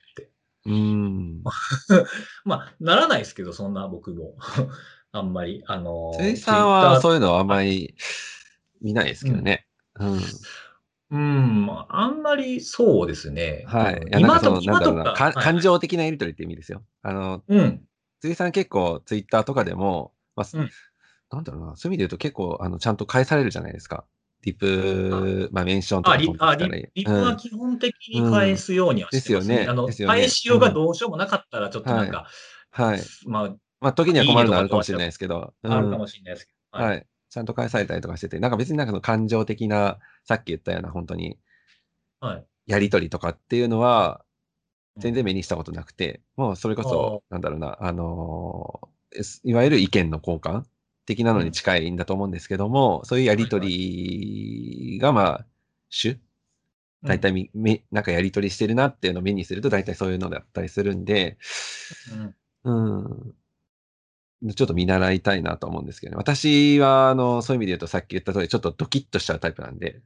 [0.65, 1.43] うん。
[2.43, 4.35] まあ、ならないですけど、そんな僕も。
[5.11, 7.95] あんまり、あの、ついさんはそういうのはあんまり
[8.81, 9.65] 見ないですけどね。
[9.99, 10.21] うん。
[11.11, 13.63] うん、あんまりそうですね。
[13.67, 14.01] はい。
[14.17, 16.83] 今となんだろうな、かはい感情的なやりとりって意味ですよ。
[17.03, 17.87] あの、うん。
[18.19, 20.69] ついさん結構ツイッターとかでも、まあ、うん
[21.31, 24.05] なんだろうな、そういう意味で言うと結構、あの、ちゃんと返されるじゃないですか。
[24.45, 29.67] リプ、まあ、メンションとあ、か飛んでリあリリプは基本的に返すようにはしてますね。
[29.69, 29.85] うん。
[29.87, 30.15] ですよね。
[30.15, 30.21] あの、ね。
[30.21, 32.27] 返しようがどうしようもなかったら、ちょっとなんか、
[32.71, 33.01] はい。
[33.27, 35.53] まあ、まあ、時には困るのはあるかもしれないですけど。
[35.63, 35.99] あるかうん。
[35.99, 36.83] もしれないですけど。
[36.83, 37.07] はい。
[37.29, 41.37] ちゃんと返されたりとかしてて、なんか別になんかその感情的な、さっき言ったような本当に、
[42.19, 42.45] はい。
[42.67, 44.23] やりとりとかっていうのは、
[44.97, 50.65] 全然目にしたことなくて、もうそれこそ、なんだろうな、あのーすいわゆる意見の交換
[51.05, 55.45] 的なのに近いんだと思うんですけども、そういうやりとりが、まあ、
[55.89, 56.19] 主
[57.05, 61.37] 大体み、めなんかやりとりしてるなっていうのを目にすると、大体そういうのだったりするんで、
[62.07, 63.35] うんうん。
[64.55, 66.17] ちょっと見習いたいなと思うんですけどね。
[66.17, 70.01] 私は、あの、そういう意味で言うと、さっき言った通り、ちょっとドキッとしちゃうタイプなんで、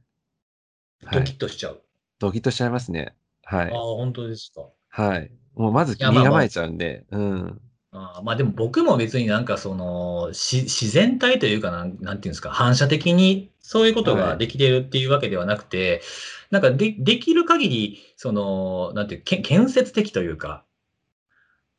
[1.04, 1.34] はドキい。
[1.34, 1.82] ッとしちゃう。
[2.18, 3.14] ドキッとしちゃいますね。
[3.44, 3.70] はい。
[3.72, 4.68] ああ、本当ですか。
[4.88, 5.30] はい。
[5.54, 7.60] もうまず身構えちゃうんで、うん。
[7.92, 16.02] ああまあでも僕も別になんかその、し自然体というかなん、なんていうんですか、反射的にそういうことができてるっていうわけではなくて、
[16.50, 20.64] なんかでできる限り、その、なんていう、け建設的というか、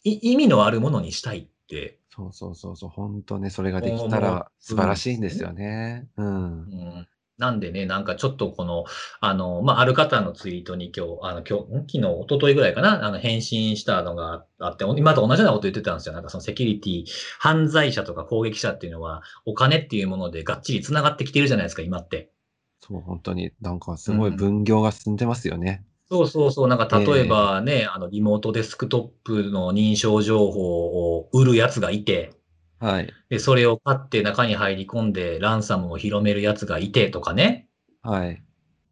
[0.03, 6.07] い意味のあるものにしたいって、そうそうそうそう、本当ね、それができた思うら素晴らしいんですよね。
[6.17, 6.27] うん。
[6.27, 7.07] うん
[7.41, 8.85] なんでね、なんかちょっとこの、
[9.19, 11.79] あの、まあ、ある方のツイートに今日、あの、今日、ん？
[11.79, 16.13] 昨日、一昨日ぐらいかな、あの、返信したのがあって、今と同じようなこと言ってたんですよ。
[16.13, 17.05] なんかそのセキュリティ、
[17.39, 22.31] 犯罪者とか攻撃者っていうのは、お金っていうものでがっちり繋がってきてるじゃないですか、今って。
[22.79, 25.83] そう、本当になんかすごい分業が進んでますよね。
[26.11, 26.67] そうそうそう。
[26.67, 32.33] なんか例えばね、あの、リモートデスクトップの認証情報を売るやつがいて、
[32.81, 33.13] はい。
[33.29, 37.67] で、それを買って中に入り込んでランサムを広めるやつがいてとかね。
[38.01, 38.43] はい。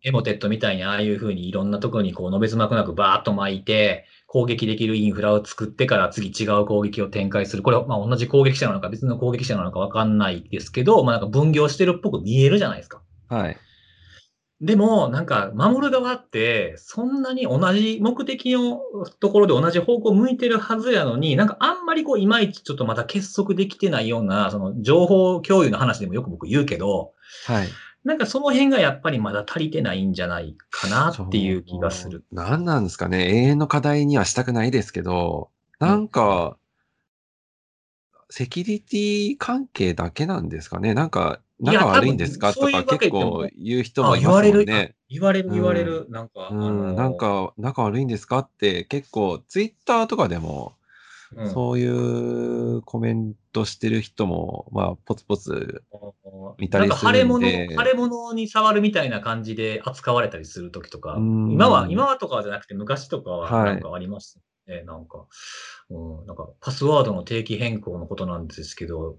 [0.04, 7.64] エモテットみたいにああいう風にいろんなところにこう、のべつ幕なくバーッと巻いて、攻撃できるインフラを作ってから次違う攻撃を展開する。
[7.64, 13.02] これはまあ同じ攻撃者なのか別の攻撃者なのかわかんないですけど、まあなんか分業してるっぽく見えるじゃないですか。
[13.28, 13.58] はい。
[14.62, 18.82] でも、なんか、守る側って、そんなに同じ目的の
[19.22, 27.14] ところで同じ方向を向いてるはずやのに、なんかあんまりこう、いまいちちょっとまだ結束できてないような、その情報共有の話でもよく僕言うけど、
[27.46, 27.70] はい。
[28.04, 32.26] なんかその辺がやっぱりまだ足りてないんじゃないかなっていう気がする。
[32.32, 33.30] 何なんですかね。
[33.30, 36.58] 永遠の課題にはしたくないですけど、なんか、
[38.30, 40.94] セキュリティ関係だけなんですかね。
[40.94, 42.54] なんか、仲悪いんですか？
[42.54, 44.96] とか結構言う人もあいますもん言われるね。
[45.10, 46.06] 言われる言われる。
[46.10, 48.40] なんか、うん、なん、か、仲悪いんですか？
[48.40, 50.74] って結構、ツイッターとかでも、
[51.36, 51.54] うん。
[51.54, 55.84] そういうコメントしてる人も、まあ、ポツポツ、
[56.58, 57.20] 見たなんかりするんで。
[57.20, 57.42] 腫れ物、
[57.84, 61.52] 腫れ物に触るみたいな感じで扱われたりするときとか、うん。
[61.52, 63.66] 今は、今はとかじゃなくて昔とかははい。
[63.74, 64.40] なんかありました
[64.74, 64.82] ね。
[64.84, 65.26] なんか、
[65.92, 69.18] うん、なんかパスワードの定期変更のことなんですけど、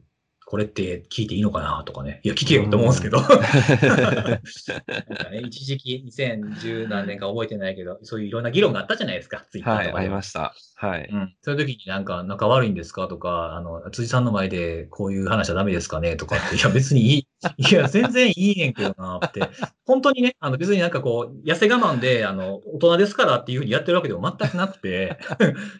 [0.50, 2.20] これって聞いていいのかなとかね。
[2.24, 3.18] いや、聞けよって思うんですけど。
[5.46, 10.52] 一時期2010何年か覚えてないけど、そういういろんな議論があったじゃないですか、ツイッターはい、あとかでもりました。
[10.74, 11.08] はい。
[11.08, 11.36] うん。
[11.42, 17.26] そういう時になんか仲悪いんですかとか、あの、辻さんの前でこういう話はダメですかねとかって、いや別にいい。
[17.56, 19.42] いや、全然いいねんけどなって。
[19.86, 25.16] 本当にね、あの別になんかこう、痩せ我慢で、あの、大人ですからっていうふうにやってるわけでも全くなくて、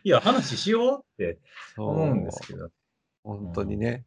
[0.04, 1.40] いや、話しようって
[1.76, 2.70] 思うんですけど。
[3.38, 4.04] 本当にね。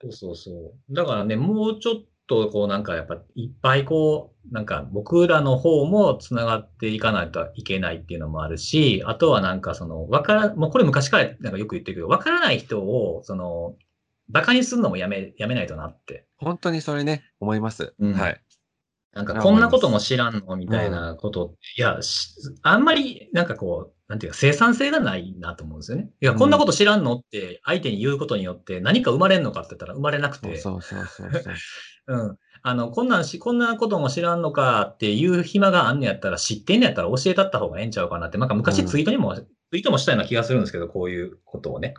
[0.00, 0.50] そうそうそ
[0.90, 0.94] う。
[0.94, 13.76] だからね、もうちょっとこうなんかやっぱいっぱいこう、なんか僕らの方も繋がっていかないといけないっていうのもあるし、あとはなんかその、わから、もうこれ昔からなんかよく言ってるけど、わからない人を、その、
[14.28, 16.26] 馬鹿にするのもやめ、やめないとなって。
[16.38, 17.94] 本当にそれね、思います。
[17.98, 18.40] うんはい。
[19.12, 26.10] なんかこんなことも知らんのみたいなことって、いや、しあんまりなんかこう、なんていうか生産性がないなと思うんですよね。
[26.20, 30.56] いや、こんなこと知らんのって相手に言うことによって何か生まれんのかって言ったら生まれなくて。
[30.58, 31.54] そうそうそうそうそう。
[32.06, 32.38] うん。
[32.66, 41.94] あの、こんなんし、こんなことも知らんのかっていう暇があんねやったら、知ってんねやったら教えたった方がええんちゃうかなって、なんか昔うんツイートにも、ツイートもしたような気がするんですけど、こういうことをね。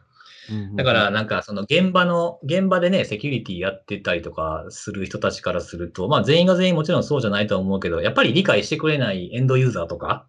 [0.49, 10.27] うんだから、なんかその現場の、現場でね、セキュリティやってたりとかする人たちからすると、まあ全員が全員もちろんそうじゃないとは思うけど、やっぱり理解してくれないエンドユーザーとか、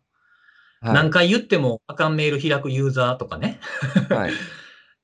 [0.86, 3.60] はい何回言ってもあかんメール開くユーザーとかね。
[4.08, 4.32] はい。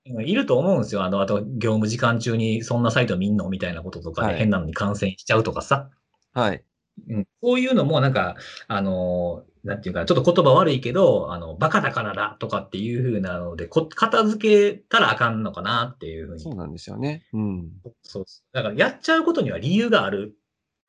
[0.27, 1.05] いると思うんですよ。
[1.05, 5.91] あの、あと、業務時間中にそんなサイト見んのみたいなこととかはいで変なのに感染しちゃうとかさ。
[6.33, 6.65] はい。
[7.09, 8.37] うん、こういうのもなんか、
[8.69, 16.41] あのーなんていうか、ちょっと言葉悪いけど、あの、バカだからだとかっていう風なので、こ片付けたらあかんのかなっていうふうに。
[16.41, 17.23] そうなんですよね。
[17.33, 17.71] うん。
[18.03, 20.37] そうそうだから、やっちゃうことには理由がある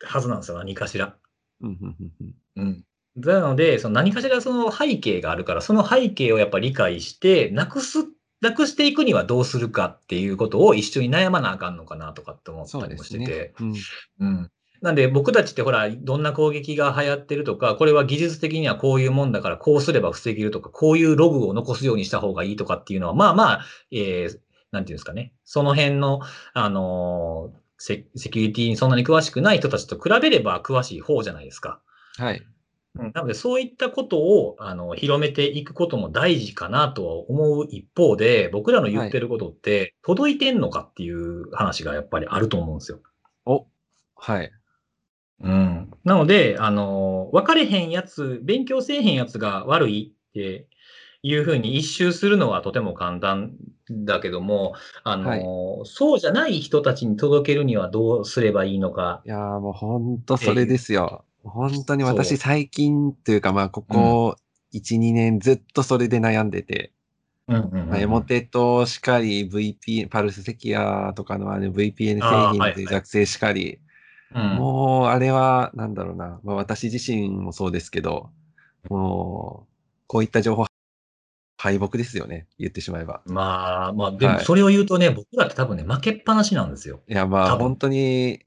[0.01, 1.15] はずなんですよ、何かしら。
[2.55, 2.83] うん。
[3.15, 8.05] なので、その何かしらその背景があるから、その背景をやっぱ理解して、なくす、
[8.41, 13.25] なくしていくにはどうするかっていうことを一緒に悩まなあかんのかなとかって思ったりもしてて。
[13.25, 13.53] ね。
[13.59, 13.75] うん。
[14.19, 14.51] うん。
[14.81, 24.39] なんで僕たちってほら、どんな攻撃が流行ってるとか、これは技術的にはこういうもんだからこうすれば防げるとか、こういうログを残すようにした方がいいとかっていうのは、まあまあ、えー、
[24.71, 25.33] なんていうんですかね。
[25.45, 26.19] その辺の、
[26.53, 31.81] あのーセ、セキュリティにそんなに詳しくない人たちと比べれば詳しい方じゃないですか。
[32.17, 32.41] はい。
[32.95, 42.99] うん、なので、そういったことを、あの、広めていくことも大事かなとは思う一方で、僕らの言ってることって、届いてんのかっていう話がやっぱりあると思うんですよ。
[43.45, 43.65] お、
[44.15, 44.51] はい。
[45.41, 45.91] うん。
[46.03, 50.67] なので、あの、分かれへんやつ、勉強せえへんやつが悪いって
[51.23, 53.53] いうふうに一周するのはとても簡単
[53.89, 55.43] だけども、あの、はい
[55.85, 59.21] そうじゃない人たちに届けるにはどうすればいいのか。
[59.25, 61.25] いやーもう本当それですよ。
[61.43, 64.35] 本当に私最近というかまあここ
[64.73, 66.91] 1、2年ずっとそれで悩んでて、
[67.47, 72.75] うんうんうんまあ、エモテとしかり VP、パルスセキアとかのあの VPN 製品のあーはいはい。
[72.77, 73.79] 脆弱性しかり、
[74.33, 74.55] うん。
[74.55, 78.29] もうあれはなんだろうな、まあ、私自身もそうですけど、
[78.89, 79.73] もう
[80.07, 80.65] こういった情報
[81.57, 83.21] 敗北ですよね、言ってしまえば。
[83.25, 84.45] まあ、まあ、でもはい。
[84.45, 87.01] それを言うとね、僕らって多分ね、負けっぱなしなんですよ。
[87.07, 88.45] いやまあ本当に、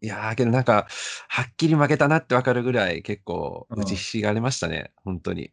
[0.00, 0.86] いやーけどなんか、
[1.28, 5.52] はっきり負けたなってわかるぐらい結構うん打ちひしがれましたね、本当に。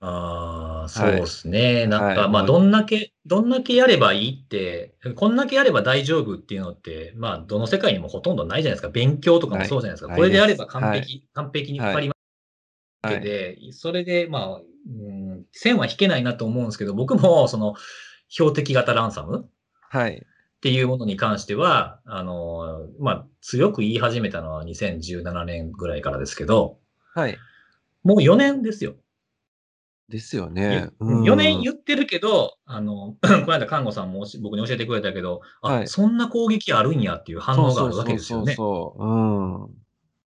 [0.00, 1.86] ああ、そうですね。
[1.86, 8.90] なんか、はいもうまあ、どんだけ、どんだけやればいいって、こんだけやれば大丈夫っていうのって、まあ、どの世界にもほとんどないじゃないですか。
[8.90, 10.08] 勉強とかもそうじゃないですか。
[10.08, 13.20] ないこれであればない完璧、完璧にわかりますはい。
[13.22, 17.74] けで、それで、まあ、うん、線は引けないなと思うんですけど、僕も、その、
[18.28, 19.48] 標的型ランサム
[19.90, 20.24] はい。
[20.58, 26.78] っていうものに関しては、あの、まあ、強く言い始めたのは2017年ぐらいからですけど、
[27.14, 27.38] はい。
[28.02, 28.96] もう4年ですよ。
[30.08, 30.90] ですよね。
[31.00, 38.54] 4年っ言ってるけど、あの、 この間、看護さんもし僕に教えてくれたけど、あ、はいそんな攻撃あるんやっていう反応があるわけですよね。
[38.54, 39.06] そうそうそうそう。
[39.06, 39.78] うん。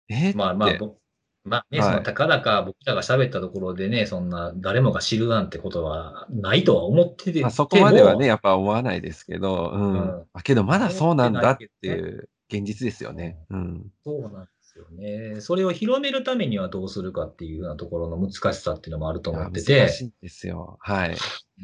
[0.08, 0.96] えーまあまあ、ぼ
[1.44, 9.92] まあね、はいそのたかだか僕らが喋ったところでね、そんな誰もが知るなんてことはないとは思ってて、まあ、そこまではね、やっぱ思わないですけど、うん。
[9.92, 13.38] うんあけど、まだそうなんだっていう現実ですよね。
[13.50, 13.86] うん。
[14.02, 15.40] そうなんですよね。
[15.40, 20.78] それを広めるためにはどうするかっていうようなところの難しさっていうのもあると思っていや難て、しいんですよ。
[20.80, 21.16] はい。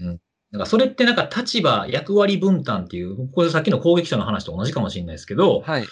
[0.03, 0.21] うん
[0.53, 5.87] なんかそれってなんか立場、役割分担っていう、これさっきの攻撃者の話と同じかもしれないですけど、はい。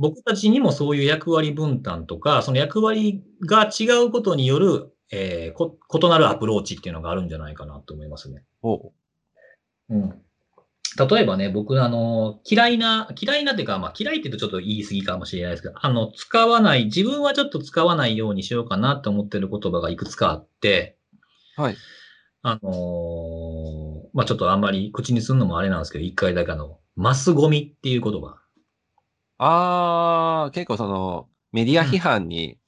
[0.00, 8.42] 僕たちにもそういう役割分担とか、その役割が違うことによる、えーこ異なるアプローチっていうのがあるんじゃないかなと思いますね。
[8.62, 8.92] お
[9.90, 10.22] うん。
[11.08, 20.96] 例えばね、僕、あの、嫌いな、嫌いなっていうか、まあ嫌いって言うとちょっと言い過ぎかもしれないですけど、あの、使わない、自分はちょっと使わないようにしようかなと思ってる言葉がいくつかあって、
[21.56, 21.76] はい。
[22.42, 28.38] あのーまあちょっとあんまり口にするのもあれなんですけど、一回だけあの、マスゴミっていう言葉。
[29.42, 32.58] あー、結構その、メディア批判に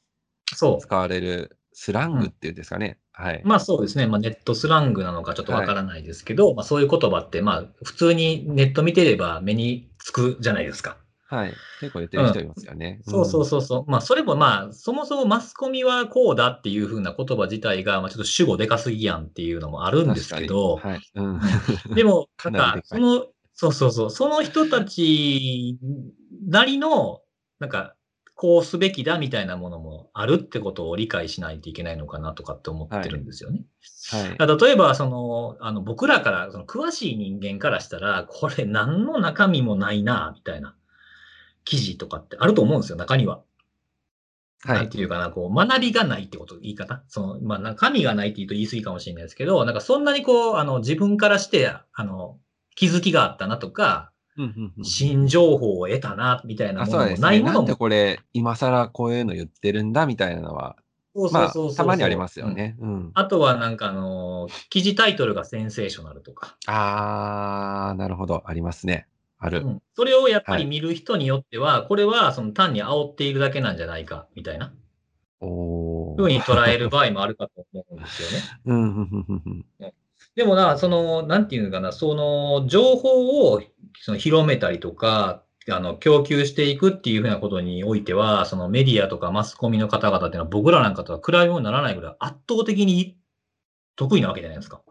[0.55, 0.81] そう。
[0.81, 2.99] 使われるスラングっていうんですかね。
[3.13, 3.43] はい。
[3.45, 4.07] まあそうですね。
[4.07, 10.97] まあネットスラングなのかちょっとわからないですけど、まあそういう言葉って、まあ普通にネット見てれば目につくじゃないですか。
[11.29, 11.57] はい。
[11.79, 13.01] 結構言ってる人いますよね。
[13.05, 13.91] そうそうそうそう。
[13.91, 21.11] まあそれもまあ、そもそもマスコミはこうだっていうふうな言葉自体が、まあちょっと主語でかすぎやんっていうのもあるんですけど、確かにはい。
[21.15, 21.95] うん。
[21.95, 23.27] でも、かなんか、なりでかいその、
[23.63, 25.79] そうそうそう、その人たち
[26.49, 27.21] なりの、
[27.61, 27.95] なんか、
[28.35, 33.65] こうすべきだみたいなものもあるってことを理解しないといけないのかなとかって思ってるんですよね。
[34.11, 34.59] はい。
[34.61, 40.75] 例えば、その、あの、僕らから、その、詳しい人間からしたら、これ何の中身もないな、みたいな
[41.65, 43.43] 記事とかってあると思うんですよ、中には。
[44.65, 44.79] はい。
[44.79, 52.41] なんていうかな、こう、学びがないってこと、言い方その、まあ、中身がないって言うと言い過ぎかもしれないですけど、なんかそんなにこう、あの、自分からして、あの、
[52.75, 57.29] 気づきがあったなとか、うんうんうん新情報を得たな、みたいなあ、ものもそうですね。
[57.29, 60.77] ないものもなんで、これ、今更こういうの言ってるんだみたいなのは、
[61.15, 62.77] そうそまあうそうそう、たまにありますよね。
[62.81, 63.11] うん。
[63.15, 68.43] あとはなんかあの、記事タイトルがセンセーショナルとか、あー、なるほど。
[68.47, 69.07] ありますね。
[69.39, 69.63] ある。
[69.65, 74.73] うんそれをやっぱはいり見る人によっては、これはその単に煽っているだけなんじゃないか、みたいな、
[75.41, 76.17] おー。
[76.17, 78.39] ふうに捉える場合もあるかと思うんですよね。
[78.65, 79.93] うん、うん、うん、うんうん。
[80.35, 83.63] でもな、その、なんていうのかな、その、情報を
[84.01, 93.19] その広めたりとか、あの、供給していくっていうふうなことにおいては、そのメディアとかマスコミの方々っていうのは僕らなんかとは比べ物にならないぐらい圧倒的に
[93.97, 94.83] 得意なわけじゃないですか。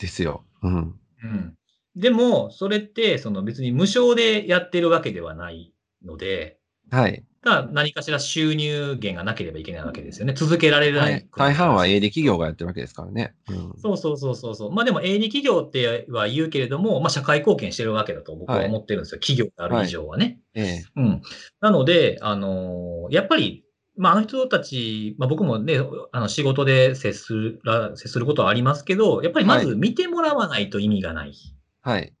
[0.00, 0.44] ですよ。
[0.62, 1.00] うん。
[1.22, 1.54] うん。
[1.96, 5.72] でも、それって、その別に無償でやってるわけではない
[6.04, 6.58] ので、
[6.90, 7.24] はい。
[7.46, 10.34] が何かしら収入源がなければいけないわけですよね。
[10.34, 11.50] 続けられない大。
[11.50, 13.34] 大半は営利企業がやってるわけですからね。
[13.48, 13.72] うん。
[13.78, 14.72] そうそうそうそうそう。
[14.72, 19.20] まあでも営利企業っては言うけれども、まあ社会貢献してるわけだと僕は思ってるんですよ。
[19.20, 20.40] 企業である以上はね。
[20.54, 20.84] ええ。
[20.96, 21.22] うん。
[21.60, 23.64] なので、あのーやっぱり、
[23.96, 25.78] まああの人たち、まあ僕もね、
[26.12, 31.32] あの仕事で接するら、接することはありますけど、やっぱりまず見てもらわないと意味がない。
[31.82, 32.12] はい。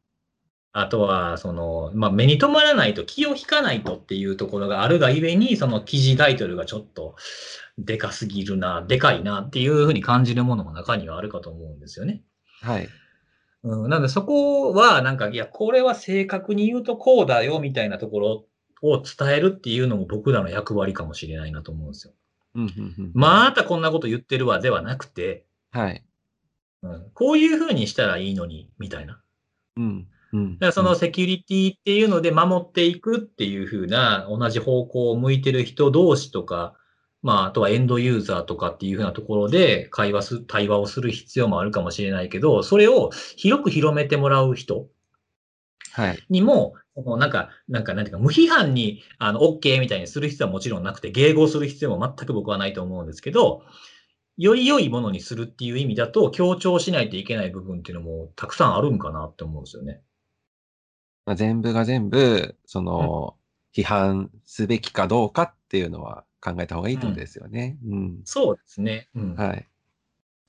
[0.78, 7.16] あとは、その、まあ、目に留まらないと、気を引かないとっていうところがあるがゆえに、その記事タイトルがちょっと
[7.78, 12.22] でかすぎるな、でかいなっていうふうに感じるものも中にはあるかと思うんですよね。
[12.60, 12.88] はい。
[13.62, 18.46] うん、なのでそこは、なんか、いや、これは正確に言うとこうだよみたいなところ
[18.82, 22.12] を伝えるっていうのも僕らの役割かもしれないなと思うんですよ。
[22.54, 26.04] うんうんうんまたこんなこと言ってるわではなくて、はい。
[26.82, 29.22] うん、こういうふうにしたらいいのに、みたいな。
[29.76, 30.08] うん。
[30.36, 30.52] うん。
[30.54, 36.74] だからそのセキュリティっていうので守っていくっていうふうな同じ方向を向いてる人同士とか、
[37.22, 44.88] まあ、あとはエンドユーザーとかっていうふうなところで会話す、対話をする必要もあるかもしれないけど、それを広く広めてもらう人
[45.92, 46.18] はい。
[46.28, 53.62] にも、そのなんか、なんか、なんていうか、無批判に、あの、OK みたいにする必要はもちろんなくて、迎合する必要も全く僕はないと思うんですけど、
[54.36, 60.02] より良いものにするっていう意味だと、強調しないといけない部分っていうのもたくさんあるんかなって思うんですよね。
[61.26, 63.36] まあ、全部が全部、その、
[63.74, 67.76] 批判すべきかどうかっていうのは考えた方がいいってことですよね。
[67.84, 68.20] うん。
[68.24, 69.08] そうですね。
[69.14, 69.34] うん。
[69.34, 69.68] はい。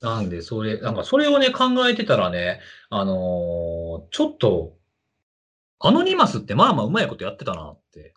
[0.00, 4.78] なんで、それ、なんか、それをね、考えてたらね、あのーちょっと、
[5.80, 8.14] アノニマスってまあまあうまいことやってたなって。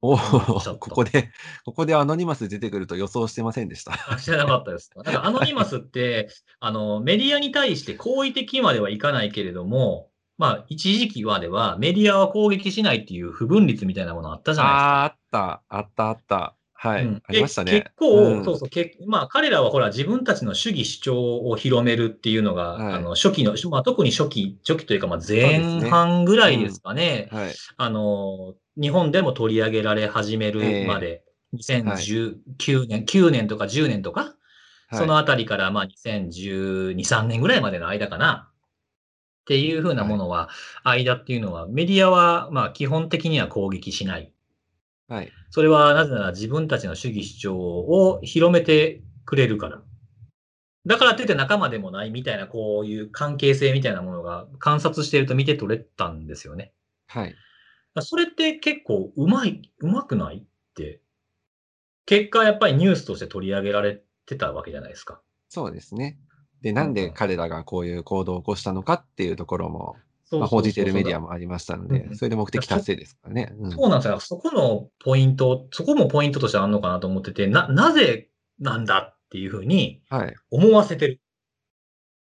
[0.00, 1.30] おおここで、
[1.64, 3.92] ここでアノニマス出てくると予想してませんでした。
[4.12, 4.90] あ知らなかったです。
[4.94, 6.28] なんか、アノニマスって、
[6.60, 10.07] あの、メディアに対して好意的まではいかないけれども、
[10.38, 14.88] まあ、一時期まではメディアは攻撃しないっていう不分率みたいなものあったじゃないですか。
[14.88, 16.54] ああった、あった、あった。
[16.80, 17.04] はい。
[17.04, 17.72] うんありましたね。
[17.72, 27.54] で結構、うんそうそう、けまあ彼らはほら自分たちの主義主張を広めるっていうのが、はいあの初期の、まあ特に初期、初期というかまあ前半ぐらいですかね、はい。
[27.76, 31.24] あの、日本でも取り上げられ始めるまで、
[31.54, 34.34] 2019年、9年とか10年とか、
[34.92, 38.48] そのあたりからまあ2012、3年ぐらいまでの間かな。
[39.48, 40.50] っていうふうなものは、
[40.84, 44.30] 間っていうのは、メディアはまあ基本的には攻撃しない。
[45.08, 45.32] はい。
[45.48, 49.80] それはなぜなら自分たちの主義主張を広めてくれるから。
[50.84, 56.74] だからといって仲間でもないみたいな、こういう関係性みたいなものが観察していると見て取れたんですよね。
[57.06, 57.34] はい。
[58.00, 60.42] それって結構うまい、うまくないっ
[60.74, 61.00] て、
[62.04, 65.22] 結果やっぱりニュースとして取り上げられてたわけじゃないですか。
[65.48, 66.18] そうですね。
[66.62, 69.96] で、なんで彼らがこういう行動を起こしたのかっていうところも、
[70.32, 71.28] まあ、報じているメディアも。
[71.28, 73.54] もありましたので、うんそれで目的達成ですからね。
[73.58, 74.20] うんそうなんですよ。
[74.20, 78.28] そこのポイント、そこもポイントとしてあるのかなと思ってて、な、なぜ
[78.60, 80.34] なんだっていうふうにはい。
[80.50, 81.20] 思わせてる。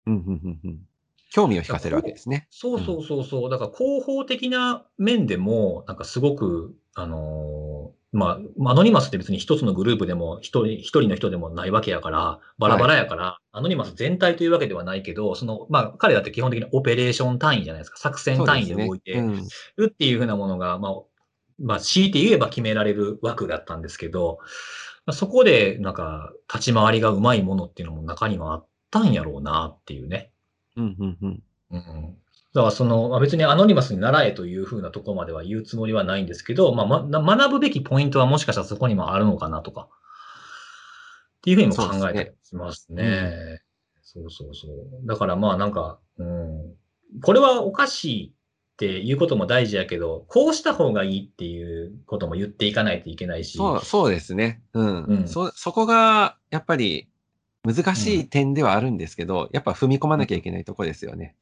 [0.07, 0.81] うんうんうんうん
[1.29, 2.47] 興味を引かせるわけですね。
[2.51, 3.51] そうそうそうそう。
[3.51, 17.99] だから広報的な面でも、なんかすごく、あのーまあ、アノニマスって別に一つのグループでも一人、一人の人でもないわけやから、バラバラやから、アノニマス全体というわけではないけど、その、まあ、彼らって基本的にオペレーション単位じゃないですか。
[17.99, 19.23] 作戦単位で動いて
[19.77, 20.93] るっていうふうなものが、まあ、
[21.59, 24.39] まあ、強いて言えば決められる枠だったんですけど、
[25.05, 30.31] まあそこで、なんか、立ち回りがうまいものっていうのも中にはあったんやろうなっていうね。
[30.77, 30.97] うん。
[30.99, 32.17] うんうんうんうん
[32.57, 39.89] だからその、まあ、別にアノニマスに習えというふうなところまでは言うつもりはないんですけど、まあ、まな学ぶべきポイントはもしかしたらそこにもあるのかなとか、
[41.37, 43.61] っていうふうにも考えたりしますね。
[44.01, 45.07] そうそうそう。
[45.07, 46.75] だからまあなんか、うん、
[47.23, 48.33] これはおかしいっ
[48.79, 54.63] ていうことも大事やけど、こうした方がいいっていうことも言っていかないといけないし、そう、そうですね。
[54.73, 55.05] うん。
[55.05, 57.07] うんそ、そこが、やっぱり、
[57.65, 61.35] 難しい点ではあるんですけど、やっぱ踏み込まなきゃいけないとこですよね。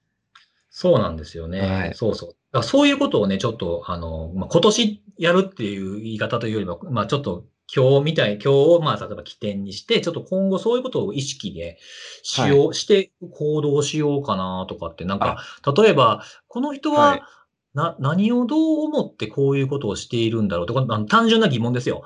[0.76, 1.60] そうなんですよね。
[1.60, 2.28] はいそうそう。
[2.30, 11.78] だからそういうことをね、ちょっと、あの、まあ、今年やるっていう言い方というよりは、まあ、ちょっと今日みたい、今日を、まあ、例えば起点にして、ちょっと今後そういうことを意識で
[12.24, 15.44] しよう、して行動しようかなとかって、なんか、
[15.76, 17.28] 例えば、この人はいは、
[17.74, 22.02] な、何をどう思ってこういうことをしているんだろうとか、単純な疑問ですよ。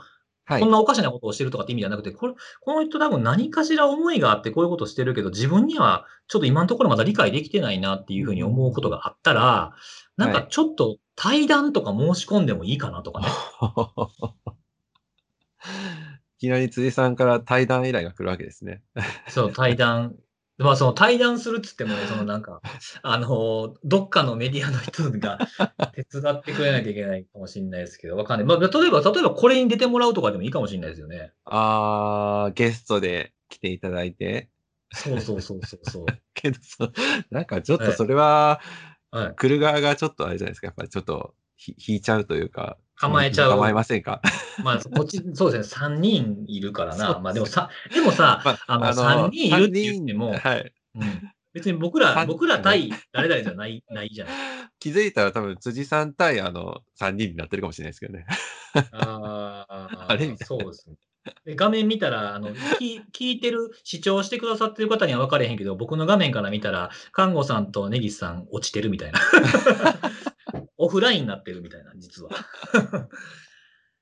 [0.48, 0.70] はいこん。
[0.70, 9.74] なおかしなことをしてるとかって意味じゃなくて、これ、この人多分何かしら思いがあってこういうことをしてるけど、自分にはちょっと今のところまだ理解できてないなっていうふうに思うことがあったら、
[10.16, 13.28] なんかちょっと対談とか申し込んでもいいかなとかね。
[16.38, 18.82] いきなり辻さんから対談依頼が来るわけですね。
[19.28, 20.16] そう、対談。
[20.58, 22.60] まあ、その対談するっつってもね、そのなんか、
[23.02, 25.38] あの、どっかのメディアの人が
[25.94, 28.46] 手伝ってくれなきゃいけないかもしれないですけど、わかんない。
[28.46, 31.32] まあ、例えば、例えばこれに出てもらうとかでもいいかもしれないですよね。
[31.44, 34.50] あー、ゲストで来ていただいて。
[34.92, 36.06] そうそうそうそうそう。
[36.34, 36.92] けど、そう
[37.30, 38.60] なんかちょっとそれは、
[39.10, 39.34] はい。
[39.36, 40.66] 来る側がちょっとあれじゃないですか。
[40.66, 42.78] やっぱりちょっとひ引いちゃうというか。
[42.98, 44.20] 構えちゃう構えませんか？
[44.62, 47.18] まあ、こっち、 そうですね、3人いるからな。
[47.18, 50.72] まあでもさ、でもさ、まあの、3人いるって言っても、はい。
[50.96, 54.34] うん別に僕ら、三僕ら対誰々じゃない、ないじゃない。
[54.78, 58.26] 気づいたら多分辻さん対あの3人になってるかもしれないですけどね。
[58.92, 60.96] ああ あれそうですね。
[61.44, 69.20] で画面見たらあの聞、聞いてる、視聴してくださってる方には分かれへんけど、僕の画面から見たら、看護さんと根岸さん落ちてるみたいな。
[70.78, 72.30] オフラインになってるみたいな、実は。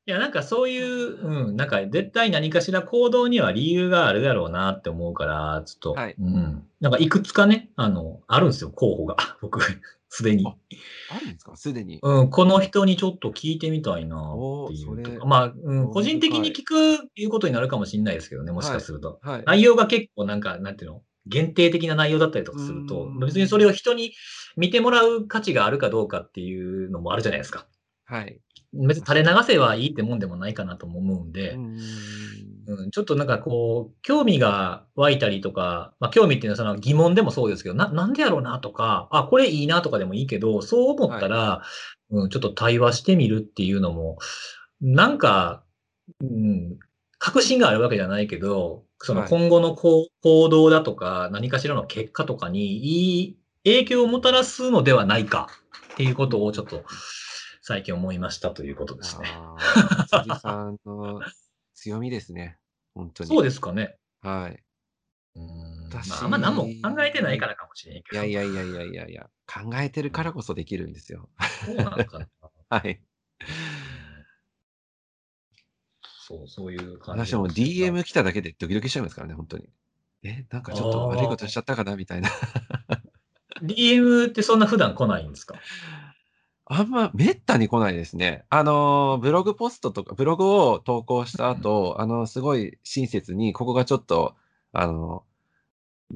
[0.09, 6.62] いや、なんかそういう、うん、なんか絶対何かしら行動には理由があるだろうなって思うから、ちょっと、はいうん。
[6.81, 9.16] なんかいくつかね、あの、あるんですよ、候補が。
[9.43, 9.61] 僕、
[10.09, 10.47] すでに。
[10.47, 10.55] あ
[11.16, 11.57] あるんですか？
[11.57, 11.99] すでに。
[12.03, 15.27] うん、この人にちょっと聞いてみたいなっていうとか。
[15.27, 19.18] まあ、うん、個人的に聞くいうことになるかもしれないですけどね、もしかすると。
[19.22, 19.43] はい。
[19.45, 21.03] 内容が結構なんか、なんていうの？
[21.27, 23.18] 限定的な内容だったりとかするとう、ん。
[23.18, 24.12] 別にそれを人に
[24.57, 27.66] 見てもらう価値があるかどうかっていうのもあるじゃないですか。
[28.05, 28.41] はい。
[28.72, 31.77] 別に垂れ流せばいいってもんでもないかなとも思うんで、うーん。
[32.68, 41.62] うん、ちょっとなんかこう、興味が湧いたりとか、まあ興味っていうのはその疑問でもそうですけど、な、なんでやろうなとか、あ、これいいなとかでもいいけど、そう思ったら、
[42.11, 44.18] うん、ちょっと対話してみるっていうのも、
[44.81, 45.64] なんか、
[46.20, 46.79] うん、
[47.18, 55.49] 確信があるわけじゃないけど、そのはい今後のこう行動だとか、何かしらの結果とかにいい影響をもたらすのではないか
[55.93, 56.85] っていうことをちょっと
[57.63, 59.29] 最近思いましたということですね。
[60.09, 61.21] 辻さんの
[61.75, 62.59] 強みですね。
[62.95, 63.29] 本当に。
[63.29, 63.97] そうですかね。
[64.23, 64.63] はい。
[65.37, 68.25] うん私まあ、あんま何も考えてないからかもしれんけど。
[68.25, 71.29] いやいやいやいやいやいや、考えてるからこそできるんですよ。
[71.65, 72.29] そうなのかな。
[72.71, 73.01] はい。
[76.27, 77.24] そう、そういう感じ。
[77.24, 79.68] 私も DM 来ただけでドキドキしちゃいますからね、本当に。
[80.24, 82.29] え、なんかちょっと悪いことしちゃったかなみたいな。
[83.62, 85.55] DM ってそんな普段来ないんですか？
[86.68, 88.45] あんま、めったに来ないですね。
[88.51, 94.35] あの、ブログポストとか、ブログを投稿した後、あの、すごい親切に、ここがちょっと、
[94.72, 95.22] あの、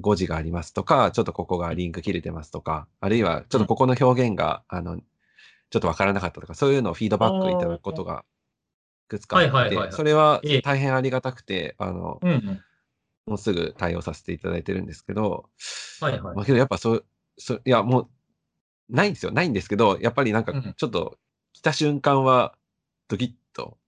[0.01, 8.30] 誤字がありますとか、ちょっとここがリンク切れてますとか、あるいは、ちょっとここの表現が、あの、ちょっとわからなかったとか、そういうのをフィードバックいただくことが、い
[9.11, 12.61] くつかあって、はいはいはいはいそれはええ大変ありがたくて、あの、うんうん。
[13.27, 15.51] もうすぐ対応させていただいてるんですけど、
[16.01, 17.05] はいはいまあ、けどやっぱそう、
[17.39, 18.09] そういや、もう、
[18.89, 19.31] ないんですよ。
[19.31, 21.19] ないんですけど、やっぱりなんかうん、ちょっと、
[21.53, 22.55] 来た瞬間は、
[23.09, 23.79] ドキッと、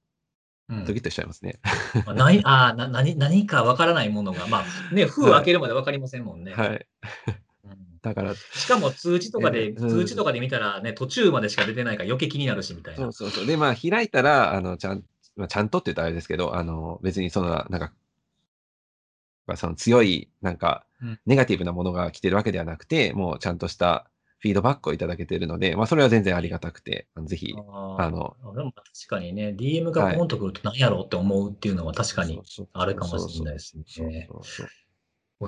[0.68, 1.60] うんドキッとしちゃいますね。
[2.06, 6.54] まあないあーな何何かわからないものが、まあね、 封を開けるまでわかりませんもんね。
[6.54, 6.86] はい。
[7.64, 13.12] うんだから、しかも通知とかで、えうん通知とかで見たらね、途中までしか出てないから余計気になるしみたいなそう。
[13.12, 13.46] そうそう。
[13.46, 15.04] で、まあ、開いたら、あの、ちゃん、
[15.36, 17.92] まあ、ちゃんとって言ったらあれですけど、あの、別にその、なんか、
[19.46, 24.08] まあ、その強い、なんかうん、ネガティブなものが来てるわけではなくて、もうちゃんとした
[24.38, 32.40] フィードバックをいただけているので、まあ、それは全然ありがたくて、ぜひ、あの、でも確かにね、DM がポンとくると何やろうって思うっていうのは確かに
[32.72, 34.28] あるかもしれないですね。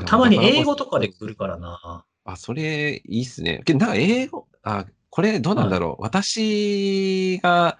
[0.07, 2.05] たまに英語とかで来るからな。
[2.24, 3.62] あ、それ、いいっすね。
[3.64, 6.03] けど、なんか英語、あ、これどうなんだろう。
[6.03, 7.78] 私が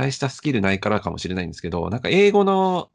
[0.00, 2.90] 大したスキルないからかもしれないんですけど、なんか英語の、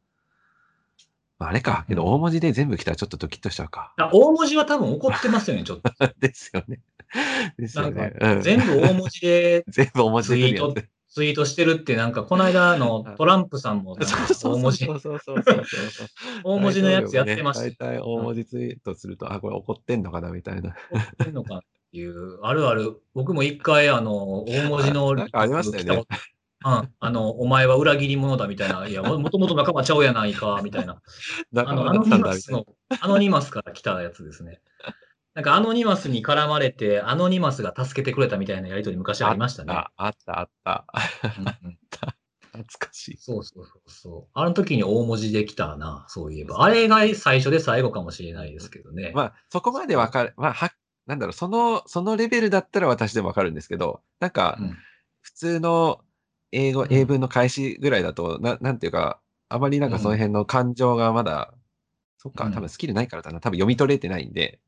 [1.38, 1.86] まああれか。
[1.88, 3.94] けど、うん大文字で全部来たらちょっとドキッとしちゃうか。
[3.98, 5.92] あ大文字は多分怒ってますよね、ちょっと。
[6.20, 6.80] ですよね。
[7.60, 8.14] ですよね。
[8.20, 10.90] うん、全部大文字で 全部大文字で来るやつ。
[11.10, 14.86] ツイートしてるって、なんかこの間あのトランプさんも大文字。
[16.44, 20.76] 大文字のやつやってました大体大文字ツイートすると、あ、これ怒ってんのかなみたいな。
[20.92, 21.60] 怒ってんのかっ
[21.92, 26.06] ていう、あるある、僕も一回あの、大文字のありましたよね
[26.64, 31.02] あの、お前は裏切り者だみたいな、いや、もともと仲間ちゃうやないか、 みたいな。
[31.58, 32.32] あの、仲間アノだったんだみたいな。
[32.32, 32.66] ニマスの、
[33.02, 34.62] アノニマスから来たやつですね。
[35.34, 39.74] なんかアノニマスに絡まれて、アノニマスが助けてくれたみたいなやりとり昔ありましたね。
[39.74, 40.86] ああった、あった。
[41.40, 41.80] うんうん
[42.56, 43.18] 懐かしい。
[43.18, 44.32] そうそうそうそう。
[44.34, 46.64] あの時に大文字で来たな、そういえば。
[46.64, 49.12] あれが最初で最後かもしれないですけどね。
[49.14, 50.34] まあ、そこまでわかる。
[50.38, 50.72] まあ、は、
[51.06, 54.78] なんだろう、その、そのレベルだったら私でもわかるんですけど、なんかう、ん
[55.22, 56.02] 普通の
[56.56, 61.54] 英語、うん英文の開始ぐらいだと、ななんていうか、あまりなんかその辺の感情がまだ、
[62.18, 63.40] そっか、うん多分スキルないからだな。
[63.40, 64.60] 多分読み取れてないんで、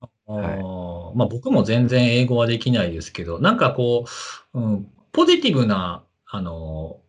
[0.00, 4.06] あーまあ僕も全然英語はできないですけど、なんかこ
[4.54, 7.00] う、うん、ポジティブな、あの、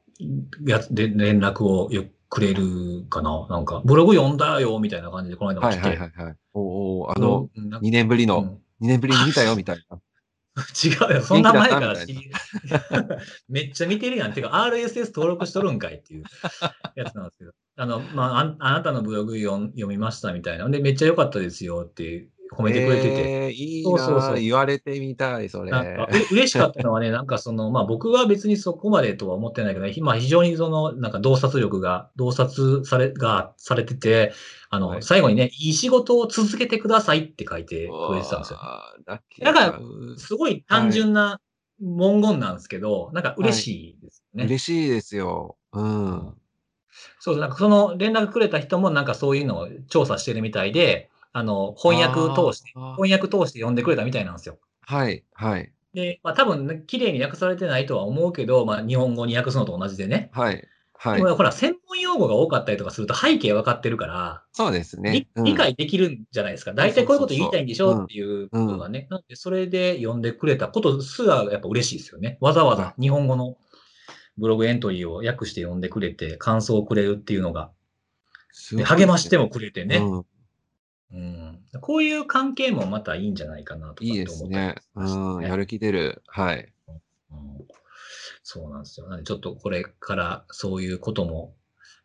[0.66, 3.48] やつで連絡をよくれるかな。
[3.50, 5.88] なんか、ブログ読んだよ、みたいな感じでこの間もはい来て。
[5.90, 6.36] はいはいはい。
[6.54, 9.98] おうおうあの、うん、なんか2年ぶりの、うん2年ぶりに見たよ、みたいな。
[10.86, 12.32] 違うよ、そんな前から知り
[13.50, 14.34] めっちゃ見てるやん。
[14.34, 16.24] てか、RSS 登録しとるんかいっていう
[16.96, 17.52] やつなんですけど。
[17.76, 20.70] あの、まあ、あんあなたのブログ読みましたみたいな。
[20.70, 23.10] で、めっちゃ良かったですよって褒めてくれてて。
[23.10, 25.72] えー、いいなそうそうそう言われてみたい、それ。
[25.72, 34.34] なんか、う嬉しかったのはね、 なんかその、まあ僕は別にそこまでとは思ってないけど、ひまあ非常にその、なんか洞察力が、洞察され、が、されてて、
[34.70, 38.60] あの、はい最後にね、いい仕事を続けてくださいって書いてくれてたんですよ。
[39.06, 39.80] だから
[40.18, 41.40] すごい単純な
[41.80, 44.46] 文言なんですけど、なんか嬉しいですね。
[44.46, 45.58] 嬉しいですよ。
[45.74, 46.34] うん。
[47.20, 54.60] そう、なんかその連絡くれた人もなんかそういうのを調査してるみたいで、あの、翻訳通して、翻訳通して読んでくれたみたいなんですよ。
[54.82, 60.30] はい、はい、で、まあ多分ね、綺麗に訳されてないとは思うけど、まあ日本語に訳すのと同じでね。
[60.32, 61.24] はい、はいで。
[61.28, 65.28] もほら、専門用語が多かったりとかすると背景分かってるから、そうですね理。
[65.36, 66.74] うん理解できるんじゃないですか。
[66.74, 69.08] 大体こういうこと言いたいんでしょっていうことがね。
[69.10, 72.38] なんで、それで読んでくれたことすらやっぱ嬉しいですよね。
[72.42, 73.58] わざわざ日本語の
[74.38, 77.72] ブログエントリーを訳して読んでくれて、感想をくれるっていうのが、
[78.74, 80.26] ね励ましてもくれてね、うん
[81.14, 81.60] うん。
[81.82, 84.76] こういう関係もまたいいんじゃないかなとかいいですね。
[84.96, 86.24] うん、やる気出る。
[86.28, 86.74] はい。
[86.88, 86.98] うん
[88.46, 89.08] そうなんですよ。
[89.08, 91.56] なんでちょっとこれからそういうことも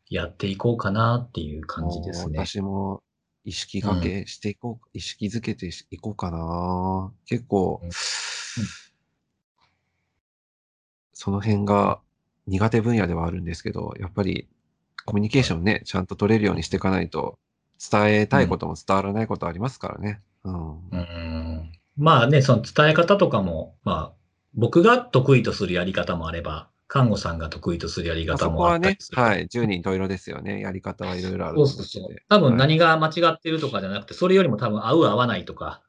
[0.09, 2.39] やっていこうかなっていう感じですね。
[2.39, 3.03] 私も
[3.45, 7.13] 意識がけしていこう、意識づけていこうかな。
[7.27, 7.91] 結構、うん
[11.21, 12.01] その辺が
[12.47, 14.49] 苦手分野ではあるんですけど、やっぱり
[15.05, 17.41] コミュニケーションね、ちゃんと取れるようにしていかないと、
[17.91, 20.21] 伝えたいことも伝わらないことありますからね。
[20.45, 20.79] うん。
[20.91, 24.19] うんまあね、その伝え方とかも、まあ、
[24.55, 29.21] 僕が得意とするやり方もあれば、看護さんが得意とするやりまあ方もあったりす、る。
[29.21, 30.61] はい、十人十色ですよね。
[30.61, 32.23] やり方はいろいろあるそうそうそうで。
[32.29, 35.83] 多分はい何が間違ってるとかじゃなくて、それよりも多分合う合わないとか、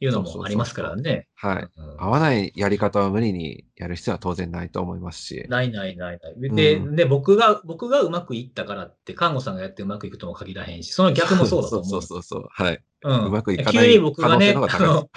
[0.00, 1.26] いうのもありますからね。
[1.34, 1.68] はい。
[1.76, 5.44] うん合わないやり方は無理にやる必要は当然ないと思いますし。
[5.48, 6.54] ないないないない。
[6.54, 11.90] で、うんで僕が、僕がうまくいったからって、看護さんがやってうまくいくとも限らへんし、その逆もそうだと思う。
[11.90, 12.46] そうそうそうそう。
[12.50, 12.80] はい。
[13.04, 15.08] うんうまくいかない急に僕がね、あの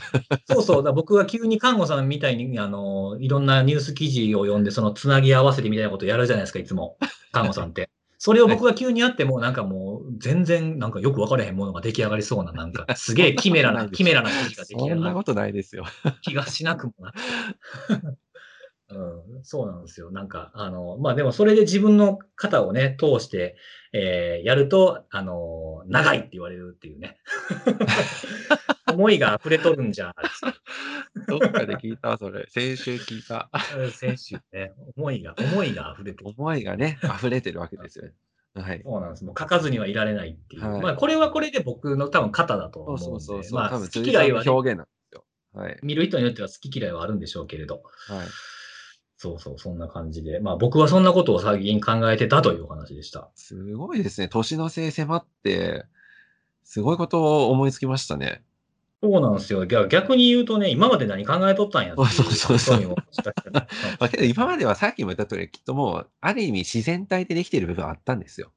[0.46, 6.98] そうそう、だ僕が急に看護さんみたいに、あの、いろんなニュース記事を読んで、そのつなぎ合わせてみたいなことやるじゃないですか、いつも。
[7.32, 7.90] 看護さんって。
[8.24, 15.86] それを僕が急にやっても、なんかもう、全然、なんかよく分からへんものが出来上がりそうな、なんか、 すげえキメラな、キメラな記事が出来そ上がるんなことないですよ。
[16.22, 17.14] 気がしなくもない。
[18.94, 20.12] うん、そうなんですよ。
[20.12, 23.56] なんか、あの、まあでもそれで自分の肩をね、通して、
[23.94, 27.18] えーやると、あの、長いって言われるっていうね。
[28.92, 30.14] 思いが溢れとるんじゃ、
[31.28, 32.46] どっかで聞いた、それ。
[32.50, 33.50] 先週聞いた。
[33.92, 36.34] 先週ね、思いが、思いが溢れてる。
[36.38, 38.10] 思いがね、溢れてるわけですよ。
[38.54, 38.82] はい。
[38.84, 39.24] そうなんです。
[39.24, 40.66] もう書かずにはいられないっていう。
[40.66, 43.54] はいまあこれはこれで僕の多分肩だと思うんで、そうそうそう。
[43.54, 45.24] まあ好き嫌いは、ね、表現なんですよ。
[45.54, 45.80] はい。
[45.84, 47.84] 見る人によっては好き嫌いはあるんでしょうけれど。
[48.08, 48.28] はい。
[49.22, 50.40] そうそう、そんな感じで。
[50.40, 53.30] まあ僕はそんなことを最近考えてたというお話でした。
[53.36, 54.28] すごいですね。
[54.28, 55.86] 年の瀬迫って、
[56.64, 58.42] すごいことを思いつきましたね。
[59.04, 59.68] そうなんですよ。
[59.68, 63.68] 逆逆に言うとね、今まで何考えとったんやっていそうそうそう興味ももしかしたら
[64.02, 68.52] まあ、けど今まではさっきも言った通り、きっともう、ある意味自然体でできている部分はあったんですよ。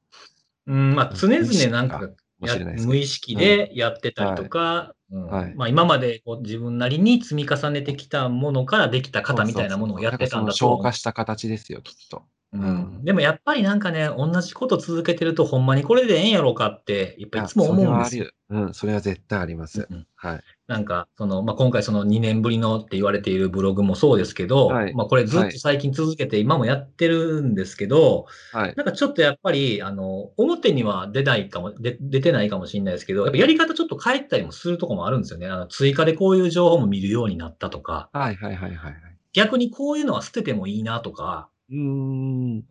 [0.65, 2.09] うん、まあ常々なんか
[2.39, 12.23] 無意識でやってたりとか、うんはいまあ今までこう自分なりに積み重ねてきたものからできた型みたいなものをやってたんだと消化した形ですよ、きっと。
[12.53, 18.31] うんでもやっぱりなんかね、同じこと続けてると、ほんまにこれでええんやろうかって、やっぱいつも思うんですよ。
[18.49, 19.87] うん、それは絶対あります。
[19.89, 20.43] うんはい。
[20.67, 28.73] なんか、その、まあ、今回その2年ぶりのって言われているブログもそうですけど、はいまあ、これずっと最近続けて今もやってるんですけど、はい。
[28.75, 35.47] なんかちょっとやっぱり、あの、表には出ないかも、で出てないかもしれないですけど、やっぱやり方ちょっと変えたりもするとこもあるんですよね。
[35.47, 38.95] あの、追加でこういう情報も見るようになったとか、はいはいはいはいはい。
[39.33, 42.55] 逆にこういうのは捨ててもいいなとか、うーん。
[42.57, 42.63] うん。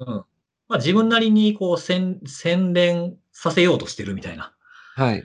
[0.67, 4.53] まあ、自分なりにこう、洗、洗練させようとしてるみたいな。
[4.97, 5.23] はい。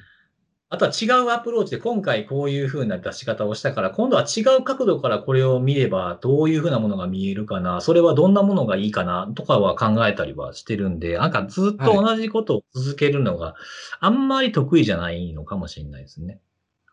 [0.72, 13.56] あとは違うアプローチで今回こういう風な出し方をしたから、今度は違う角度からこれを見ればどういう風なものが見えるかな、それはどんなものがいいかなとかは考えたりはしてるんで、なんかずっと同じことを続けるのが
[14.00, 16.40] あんまり得意じゃないのかもしれないですね。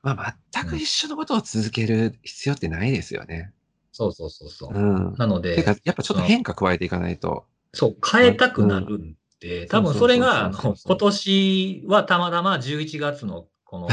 [0.03, 3.53] まあ、全く一緒のことを続ける必要ってないですよね。
[3.93, 4.75] そうそうそうそう。
[4.75, 5.15] うん。
[5.19, 7.45] なのでてか、、やっぱちょっと変化加えていかないと。
[7.75, 13.89] そう、変えたくなるんで、多分それが、今年はたまたま11月のこの、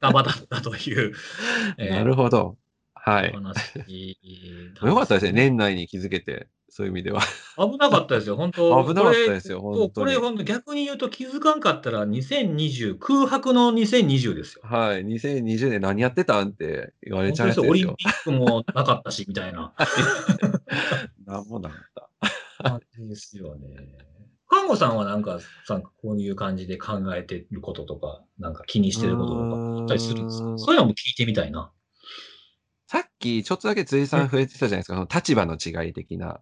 [0.00, 1.14] ガバだったという、
[1.78, 2.56] えーなるほど。
[2.94, 3.32] はい。
[4.82, 5.32] よかったですね。
[5.32, 7.22] 年内に気づけて、そういう意味では。
[7.56, 8.84] 危なかったですよ、 本当。
[8.84, 14.62] 危なかったですよ本当にこれ、本当逆に言うと気づかんかったら2020、空白の2020ですよ。
[14.64, 15.04] はい。
[15.06, 17.70] 2020年何やってたんって言われちゃうですよ。
[17.70, 19.72] オリンピックもなかったし、みたいな
[21.24, 22.10] なんもなかった。
[22.62, 24.05] 感じですよね。
[24.48, 30.58] 看護さんはなんか、さこういう感じで考えてることとか、なんか気にしてることとかあったりするんですか？
[30.58, 31.72] そういうのも聞いてみたいな。
[32.88, 36.40] さっきちょっとだけ辻さん触れてたじゃないですか、その立場の違い的な。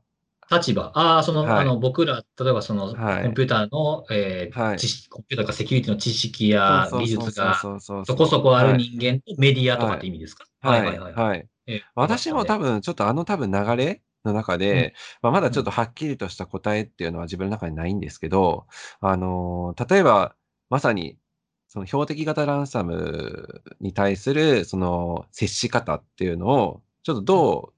[0.51, 0.93] 立場。
[0.95, 1.63] ああ、その、はい。
[1.63, 3.23] あの、僕ら、例えばその、はい。
[3.23, 4.79] コンピューターの、えーはい。
[4.79, 10.45] 知識、コンピューターかセキュリティの知識や技術がそこそこあるはい人間とメディアとかって意味ですか？
[10.61, 11.49] はい、はい。
[11.67, 18.66] えー私も多分、ちょっとあの多分流れの中で、まあ、まだちょっとはっきりとした答えっていうのは自分の中にないんですけど、
[19.01, 20.37] あのー例えば、
[20.70, 21.18] まさに、
[21.68, 27.75] その標的型ランサムに対する、その、接し方っていうのを、ちょっとどう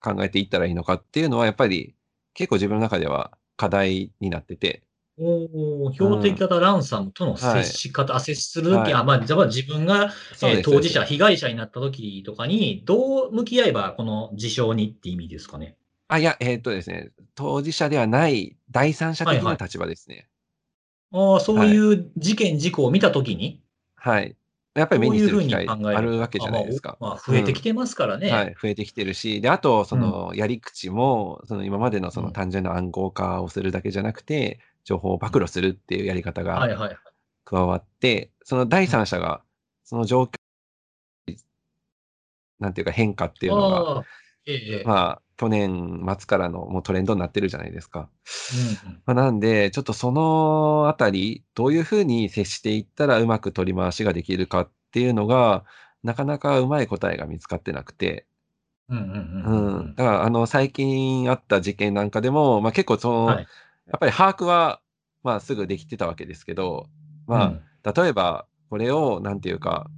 [0.00, 1.94] 考えていったらいいのかっていうのは、やっぱり
[2.34, 4.82] 結構自分の中では課題になってて、
[5.18, 10.10] おー標的型ランサムとの接し方、あ接するとき、はいあ、まあ、じゃあ自分が、
[10.42, 15.76] えー当事者、被害者になったときとかに、どう向き合えば、この事象にって意味ですかね？
[16.08, 20.28] あ、いや、えーっとですね、当事者ではない第三者的な立場ですね。
[21.12, 23.62] ああ、そういう事件、事故を見たときに、
[23.96, 24.34] はい。
[24.74, 26.96] やっぱり目にする機会あるわけじゃないですか。
[26.98, 28.30] あまあ、まあ増えてきてますからね。
[28.30, 36.60] はい、増えてきてるし、で、あと、その、やり口も、その今までのその単純な暗号化をするだけじゃなくて、情報を暴露するっていうやり方が。
[37.44, 39.42] 加わって、その第三者が、
[39.84, 41.36] その状況、
[42.58, 44.04] なんていうか変化っていうのが。
[44.84, 48.08] まあ、去年末からのもうトレンドになってるじゃないですか。
[49.06, 55.64] まあ、なんで、ちょっとそのあたり、どういうふうに接していったらうまく取り回しができるかっていうのが、
[56.02, 58.26] なかなかうまい答えが見つかってなくて、
[58.88, 59.94] うんうんううんうんん。
[59.94, 63.46] だから、あの、最近あった事件なんかでも、まあ結構その、はい
[63.86, 64.80] やっぱり把握は、
[65.22, 66.88] まあすぐできてたわけですけど、
[67.26, 69.88] まあ、例えば、これを、なんていうか、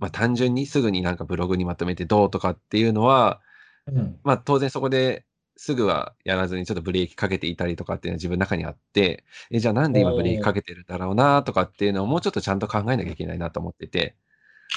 [0.00, 3.40] まあ単純にすぐになんかブログにまとめてどうとかっていうのは、
[4.24, 5.24] まあ当然そこで
[5.56, 14.16] すぐはやらずにちょっとブレーキかけていたりとかっていうのは自分の中にあって、え、じゃあなんで今ブレーキかけてるんだろうなとかっていうのをもうちょっとちゃんと考えなきゃいけないなと思ってて、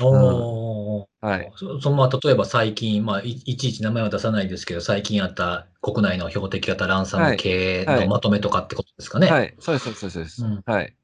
[0.02, 1.52] おーはい。
[1.56, 9.28] そそのまあ例えば最近、まあ、いいちいち名前は出さないですけど、最近あった国内の標的型ランサム系はいはいのまとめとかってことですかね。
[9.28, 9.56] はい。
[9.60, 10.46] そうです、そうです、そうです。
[10.46, 10.96] うんはい。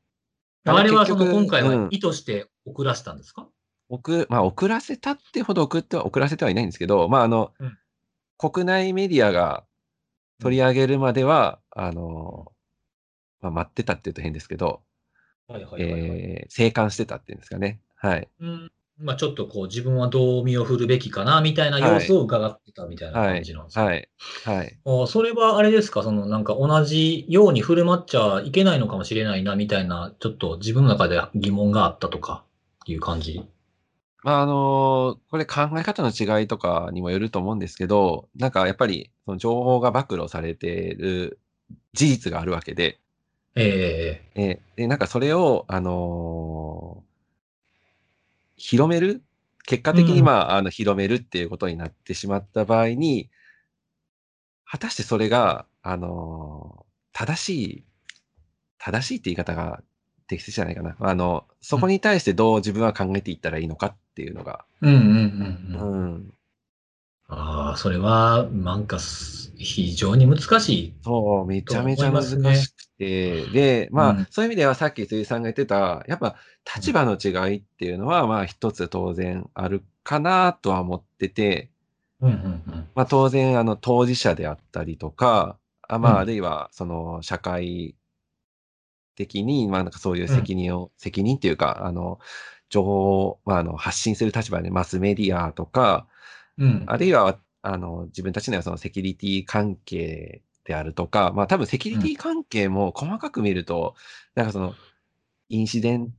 [0.66, 3.48] あれはその結局今回うんは意図して送らせたんですか、
[3.90, 7.78] 送、まあ、遅らせたってほど送っては、遅らせてはいないんですけど、まあ、あの、うん
[8.42, 9.66] 国内メディアが
[10.42, 12.52] 取り上げるまでは、あの、
[13.40, 14.82] まあ、待ってたって言うと変ですけど、
[15.48, 17.82] はいはいはいはいえー、生還してたっていうんですかね。
[17.98, 18.28] はい。
[18.40, 18.72] うん
[19.02, 23.76] まあ、ちょっとこう自分はどう身を振るべきかなみたいな様子を伺ってたみたいなはい感じなんです。
[23.76, 24.10] か、はい。
[24.46, 24.78] はい。
[24.86, 32.44] あそれはあれですか、そのなんか同じように振る舞っちゃいけないのかもしれないなみたいな、ちょっと自分の中で疑問があったとか
[32.86, 33.44] いう感じ？
[34.24, 41.40] まあ、あのこれ考え方の違いとかにもよると思うんですけど、なんかやっぱり、その情報が暴露されている
[41.94, 43.00] 事実があるわけで、
[43.56, 47.11] えええーで、なんかそれを、あのー
[48.62, 49.24] 広める？
[49.66, 53.30] 結果的に、うんまあ、あの、広めるっていうことになってしまった場合に、
[54.66, 57.84] 果たしてそれが、あのー正しい、
[58.80, 59.84] 正しいって言い方が
[60.28, 60.96] 適切じゃないかな。
[61.00, 66.16] あの、そこに対してどう自分は考えていったらいいのかっていうのが、うんうんうんううん。
[66.16, 66.34] ん。
[67.28, 70.94] ああ、それは、なんかす、非常に難しい。
[71.04, 72.24] そう、めちゃめちゃ難
[72.56, 74.28] しくて、で、まあ、うん。
[74.30, 76.36] そういう意味ではさっき辻さんが言ってた、やっぱ
[76.76, 81.72] 立場の違いっていうのは、まあ一つ当然あるかなとは思ってて、
[82.22, 82.38] うんうんう
[82.78, 82.88] ん。
[82.94, 86.16] まあ当然あの当事者であったりとか、あまうん。
[86.18, 87.96] ああるいはその社会
[89.16, 92.20] 的に、まあなんかそういう責任を、責任っていうか、あの、
[92.70, 96.06] 情報を、まああの発信する立場でマスメディアとか、
[96.60, 96.84] うん。
[96.86, 103.96] あるいは、あの、自分たちのそのセキュリティ関係であるとか、まあ多分セキュリティ関係も細かく見ると、
[104.36, 104.76] なんかその、
[105.50, 106.14] インシデン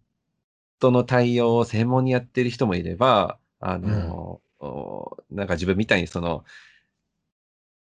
[0.78, 6.44] トの対応を専門にやってる人もいれば、あの、おなんか自分みたいにその、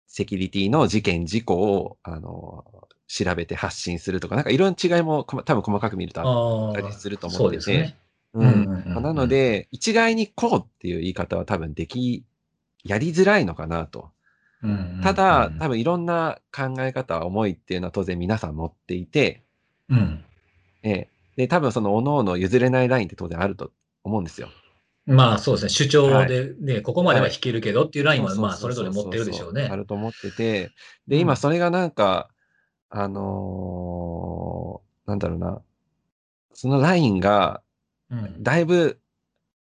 [0.07, 7.61] セキュリティの事件、事故を、あの、調べて発信するとか、なんかいろんな違いも多分細かく見るとあったりするとそ思うで。
[7.61, 7.97] すね。
[8.35, 12.25] なので、一概にこうっていう言い方は多分でき、
[12.85, 14.11] やりづらいのかなと。
[14.63, 19.43] うんうんうんただ、多分いろんな考え方、思いっていうのは当然皆さん持っていて、
[19.89, 20.25] うん。
[20.83, 23.71] ええで、多分その各々譲れないラインって当然あると
[24.05, 24.49] 思うんですよ。
[25.07, 25.69] まあそうですね。
[25.71, 29.77] 主張でね、ここまでははい弾けるけどっていうラインは、まあそれぞれ持ってるでしょうねあ。
[29.77, 30.67] ると思ってて、
[31.09, 32.29] うで、ん今それがなんか、
[32.91, 35.63] あのーなんだろうな、
[36.53, 37.63] そのラインが
[38.11, 39.01] うんだいぶ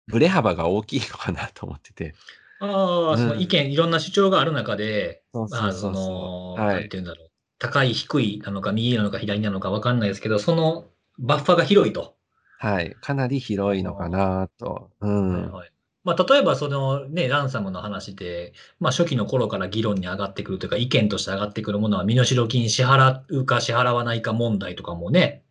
[0.07, 2.13] ブレ幅が大きいのかなと思ってて。
[2.59, 6.55] ああ、うんその意見、いろんな主張がある中で、まあ、その、
[6.89, 7.31] ていうんだろう。
[7.59, 10.85] 高い、低いなのか、右なのか、左なのか分かんないですけど、その
[11.17, 12.15] バッファが広いと。
[12.59, 12.95] はい。
[13.01, 14.89] かなり広いのかなと。
[15.01, 15.31] うん。
[15.33, 15.71] はいはい
[16.05, 25.41] まあ、例えば、そのね、ランサムの話で、まあ、初期の頃から議論に上がってくるというか、意見として上がってくるものは、身代金支払うか支払わないか問題とかもね、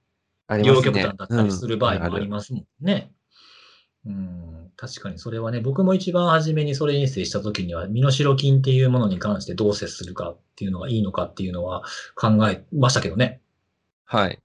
[0.48, 0.62] ね。
[0.62, 2.30] 両極端だったりする場合もありす。
[2.30, 3.10] ますもんね。
[4.06, 11.82] うん、確かにそれはね、僕も一番初めにそれに接したときには、身代金っていうものに関してどう接するかっていうのがいいのかっていうのは
[12.14, 13.40] 考えましたけどね。
[14.04, 14.42] はい。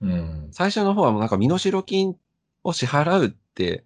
[0.00, 0.48] うん。
[0.52, 2.16] 最初の方はもうなんか身代金
[2.62, 3.84] を支払うって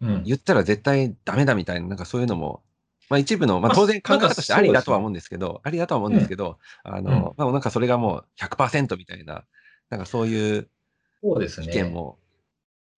[0.00, 0.22] うん。
[0.24, 2.62] 言ったら絶対ダメだみたいな、なんかそういうのも、
[3.08, 9.44] まあ一部の、まあまあ当然考え方としてありだとは思うんですけど、ありだとは思うんですけど、あの、まあなんかそれがもう100%みたいな、
[9.90, 10.68] なんかそういう
[11.22, 11.68] そうですね。
[11.68, 12.18] 意見も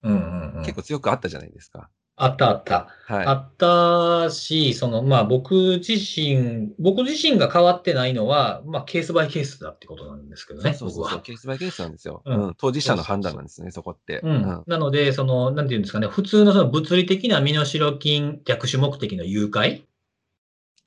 [0.03, 0.62] うんうんうん。
[0.62, 1.91] 結構強くあったじゃないですか。
[2.17, 2.89] あったあった。
[3.07, 3.27] はい。
[3.27, 11.21] あったし、その、まあ僕自身、僕自身が変わってないのは、まあケースバイケースだってことなんですけどね、そうそうそう。
[11.23, 12.23] ケースバイケースなんですよ。
[12.25, 14.21] ううんん、当事者の判断なんですね、そこって。
[14.23, 14.62] うん。
[14.67, 19.83] なので、その、なんていうんですかね、普通のその物理的な身代金逆種目的の誘拐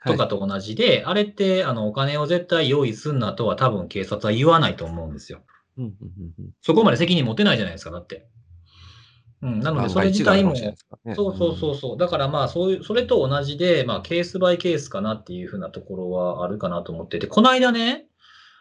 [0.05, 5.41] とかと同じで、あれって、あの、お金を絶対用意すんなとは多分警察は言わないと思うんですよ。
[5.78, 8.28] うんうんうんうんそこまで責任持てないじゃないですか、だって。
[9.41, 9.59] うん。
[9.59, 11.97] なので、それ自体も、そうそうそうそう。
[11.97, 18.05] だからまあ、そういう、それと同じで、まあ、ケースバイケースかなっていうふうなところはあるかなと思ってて、この間ね、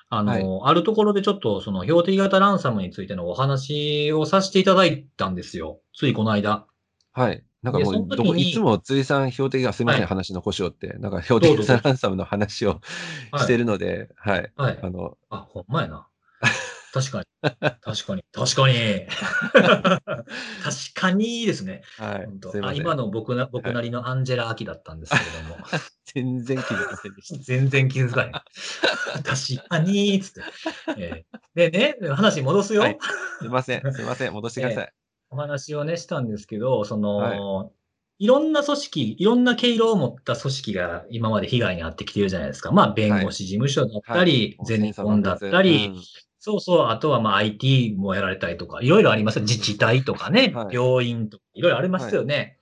[0.09, 5.81] あの、あるところでちょっと、その、標的型ランサムについてのお話をさせていただいたんですよ。
[5.95, 6.67] ついこの間。
[7.13, 7.43] はい。
[7.63, 12.81] なんかもう、どこ、いつも辻さん、標的が、すみません、はい話の腰をって、なんか標的型ランサムの話を
[13.33, 14.53] はいしてるので、はい。
[14.57, 14.79] はい。
[14.81, 16.07] あの、あ、ほんまやな。
[16.93, 17.27] 確かに。
[17.81, 18.23] 確かに。
[18.33, 19.07] 確かに。
[20.63, 21.83] 確かにですね。
[21.99, 22.61] はいす。
[22.65, 25.57] あ今の僕な僕なりのアンジェラ・アキだったんですけれども。
[26.15, 27.43] 全然気づきませんでした。
[27.43, 28.33] 全然気づかない。
[28.33, 30.43] 確かに、つって。
[30.97, 32.83] えーでね、話戻すよ。
[32.83, 32.99] はい
[33.39, 34.93] すいません、すいません、戻してください。
[35.31, 37.73] お話をね、したんですけど、その、
[38.19, 42.73] い、ろんな組織、いろんな毛色を持った組織が今まで被害に遭ってきてるじゃないですか。
[42.73, 46.03] まあ、弁護士事務所だったり、はいゼネコンだったり、うん
[46.47, 49.43] そうそう、あとはまあ IT もやられたりとか、いろいろありますよ。
[49.43, 52.59] 自治体とかね、はい病院とか、いろいろありますよね。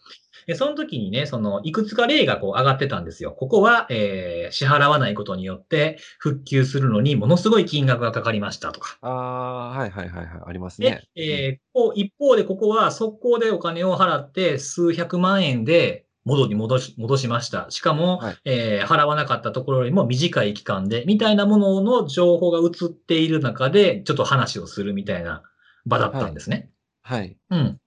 [0.47, 3.32] で、その時にね、その、いくつか例がこう上がってたんですよ。
[3.32, 8.97] ここは、えー支払わないことによって、復旧するのにものすごい金額がかかりましたとか。
[9.03, 17.66] ああ、はいはいはいはい、ありますでね。、えーこう一方でここは速攻でお金を払って数百万円で戻り戻し、戻しました。
[17.70, 25.42] しかも、はいえー払わなかったところよりも短い期間で、みたいなものの情報が移っている中で、ちょっと話をするみたいな
[25.86, 26.70] 場だったんですね。
[27.02, 27.36] はい。
[27.50, 27.78] うん。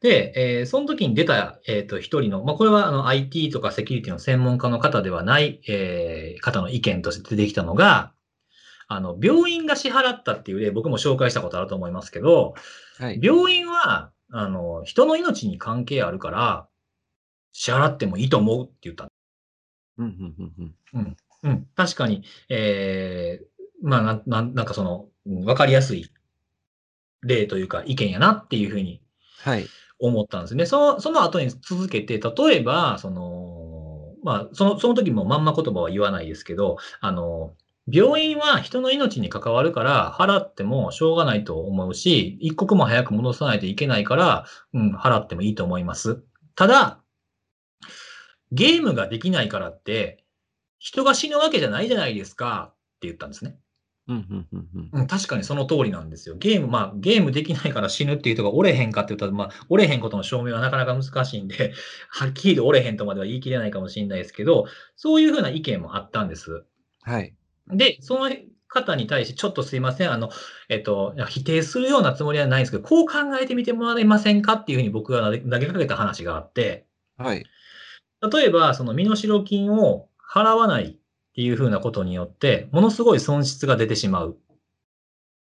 [0.00, 8.12] で、えーその時に出た、えっ、と、一人の、まあ、これはあの IT とかセキュリティの専門家の方ではない、えー方の意見として出てきたのが、
[8.88, 12.54] あの、病院が支払ったっていう例、僕も紹介したことあると思いますけど、
[12.98, 13.20] はい。
[13.22, 16.68] 病院は、あの、人の命に関係あるから、
[17.52, 19.08] 支払ってもいいと思うって言った。
[19.98, 21.66] うんうんうんうんうん。
[21.74, 26.10] 確かに、えーまあ、なん、なんなんかその、うんわかりやすい
[27.22, 29.00] 例というか意見やなっていうふうに
[29.42, 29.66] はい。
[29.98, 30.66] 思ったんですね。
[30.66, 37.54] その、その後に続けて、例えば、その、まあ、その、その時もまんま言葉は言わないですけど、あの、
[37.90, 46.22] 病院は人の命に関わるから、払ってもしょうがないと思うし、一刻も早く戻さないといけないから、うん、払ってもいいと思います。
[46.54, 47.01] ただ、
[48.52, 50.24] ゲームができないからって、
[50.78, 53.56] 人が死ぬわけじゃないじゃないですかって言ったんですね。
[54.08, 56.34] うんうんうんうんうん、確かにその通りなんですよ。
[56.36, 61.72] ゲーム、まあ、ゲームできないから死ぬっていう人が折れへんかって言ったら、まあ、折れへんことの証明はなかなか難しいんで、
[62.10, 66.64] はっきりと折れへんとまでは言い切れないかもしれないですけど、そういうふうな意見もあったんです。
[67.02, 67.34] はい。
[67.68, 68.28] で、その
[68.66, 70.30] 方に対して、ちょっとすいません、あの、
[70.68, 76.86] えっと、否定するようなつもりはないんですけど、こう考えてみてもらえませんかっていうふうに僕が投げ投げかけた話があって、
[77.16, 77.44] はい。
[78.30, 80.96] 例えば、その身代金を払わないっ
[81.34, 84.38] ていうふうなことによって、ものすごい損失が出てしまう。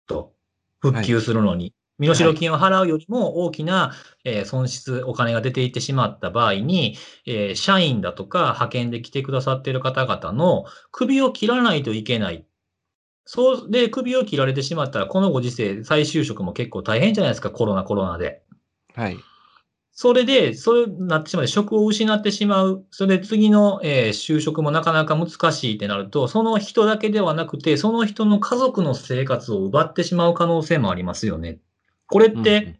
[0.07, 0.33] と。
[0.81, 1.73] 復旧するのに。
[1.99, 3.95] 身代金を払うよりも大きな、
[4.25, 12.45] えー損失、お金が出ていってしまった場合に、えー社員だとか派遣で来てくださっている方々の首を切らないといけない。
[13.25, 18.43] そうで、首を切られてしまったら、このご時世、再就職も結構大変じゃないですか、コロナ、コロナで。
[18.95, 19.19] はい。
[19.99, 22.85] それで、そうなってしまって、職を失ってしまう。
[22.91, 31.61] それで次の、えー就職もなかなか難しいってなると、その人だけではなくて、その人の家族の生活を奪ってしまう可能性もありますよね。
[32.09, 32.79] これって、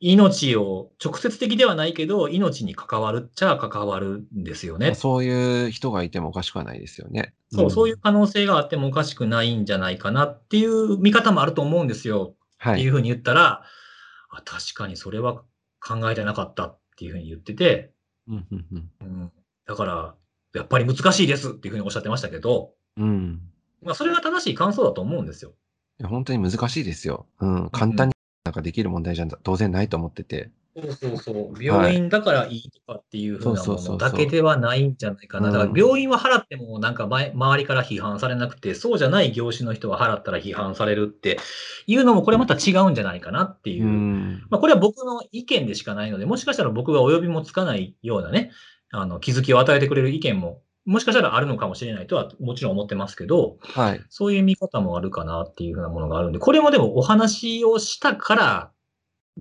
[0.00, 4.94] 命を、直接的ではないけど、命に関わるっちゃ関わるんですよね。
[4.94, 7.34] そういう人がいてもおかしくはないですよね。
[7.52, 12.34] そう、んそういう可能性があってもおかしくないんじゃないかなっていう見方もあると思うんですよ。
[12.56, 12.74] はい。
[12.76, 13.64] っていうふうに言ったら、
[14.30, 15.42] あ確かにそれは
[15.80, 17.92] 考えてなかったっていうふうに言ってて、
[18.28, 19.32] うんうんうんうん、
[19.66, 20.14] だから、
[20.54, 23.40] やっぱり難しいですっていうふうにおっしゃってましたけど、うん。
[23.82, 25.52] まあ、それが正しい感想だと思うんですよ。
[26.00, 27.26] いや本当に難しいですよ。
[27.40, 27.70] うん。
[27.70, 28.14] 簡単に
[28.44, 30.50] なんかできる問題じゃ当然ないと思ってて。
[30.82, 31.62] そうそうそう。
[31.62, 35.48] 病院だからいいとかっていうふうなものだけではないんじゃないかな。
[35.48, 41.38] うんだから病院は払ってもなんか前周りから批判されなくて、そうじゃない業種の人は払ったら批判されるって
[41.86, 43.88] いうのもこれまた違うんじゃないかなっていうう。
[43.88, 44.46] ん。
[44.50, 48.50] まあ、これは僕の意見でしかないので、もしかしたら僕がお呼びもつかないようなね、
[48.92, 54.00] あの気づきを与えてくれる意見も、もしかしたらあるのかもしれないとはもちろん思ってますけど、はい。
[54.08, 58.70] そういう見方もあるかなっていうふうなものがあるんで、これもでもお話をしたから、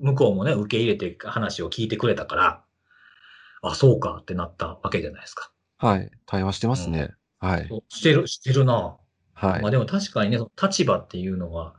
[0.01, 2.63] 向こうもね、受け入れて話を聞いてくれたから、
[3.61, 5.51] あ、そうかってなったわけじゃないですか。
[5.77, 6.09] はい。
[6.25, 7.11] 対話してますね。
[7.39, 7.67] はい。
[7.69, 8.97] そうしてる、してるな。
[9.33, 9.71] はいまあ。
[9.71, 11.75] でも確かにね、その立場っていうのは、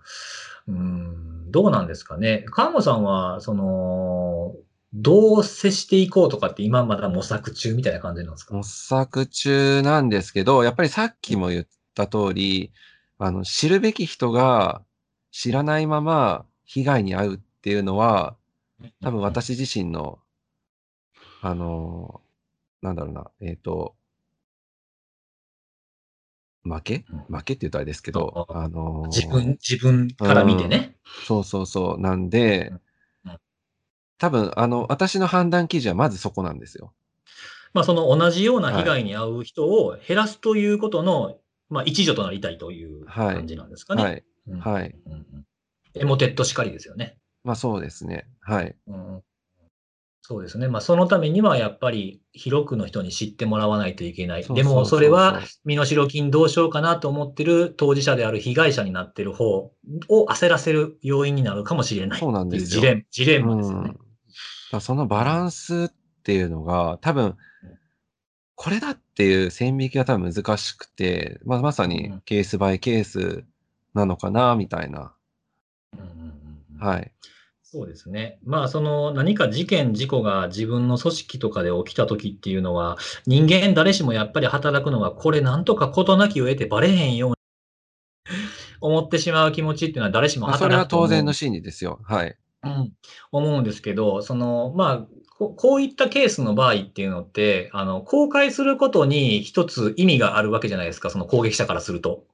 [0.69, 2.45] うーん、どうなんですかね。
[2.49, 4.55] 川野さんは、その、
[4.93, 8.55] どう接していこうとかって今まだ模索中みたいな感じなんですか？
[8.55, 12.73] 模索中なんですけど、やっぱりさっきも言った通り、
[13.19, 14.83] あの、知るべき人が
[15.31, 18.37] 知らないまま被害に遭うっていうのは、
[19.03, 20.19] 多分私自身の、
[21.43, 22.21] あの、
[22.83, 23.95] なんだろうな、えっ、と、
[26.65, 27.05] 負け？
[27.11, 30.97] うん負けって言うとあれですけど、ああの、自分、自分から見てね。
[31.27, 32.01] そうそうそう。
[32.01, 32.69] なんで
[33.25, 33.39] うんうん、
[34.19, 36.93] 多分、あの、私の判断基準はまずそこなんですよ。
[37.73, 41.39] まあ、その同じような被害に遭う人を減らすということの、
[41.69, 44.03] まあ、一助となりたいというはい感じなんですかね。
[44.03, 44.25] はい。
[44.49, 44.95] うんはい。
[45.07, 45.47] うんうん
[45.95, 47.19] エモテットしかりですよね。
[47.45, 48.29] まあそうですね。
[48.41, 48.77] はい。
[48.87, 49.23] うん
[50.31, 50.69] そうですね。
[50.69, 54.45] まあ、そのためにはやっぱり広くの人に知ってもらわないといけない。
[54.45, 59.73] でも、それは身代金どうしようかなと思ってる当事者である被害者になってる方
[60.09, 63.59] を焦らせる要因になるかもしれないそうなんですよジレンジレンマうん。
[63.59, 63.95] ですよねだ。
[63.95, 64.01] か
[64.73, 67.37] らそのバランスっていうのが、多分、
[68.55, 73.45] これだっていう線引きが多分難しくて、まあ、まさにケースバイケース
[73.95, 75.13] なのかな、みたいな。
[76.81, 77.13] はい。
[77.63, 78.41] そうですね。
[78.43, 87.37] まあ、その何か事件、事故が自分の組織とかで起きた時っていうのは、人間誰しもやっぱり働くのは、これなんとか事なきを得てバレへんように
[88.81, 92.01] 思ってしまう気持ちっていうのは誰しもまあ、それは当然の心理ですよ。
[92.03, 92.37] はい。
[92.65, 92.93] うん、
[93.31, 95.07] 思うんですけど、その、まあ、
[95.39, 102.25] ここういったケースの場合っていうのって、あの、公開することに一つ意味があるわけじゃないですか、その攻撃者からすると。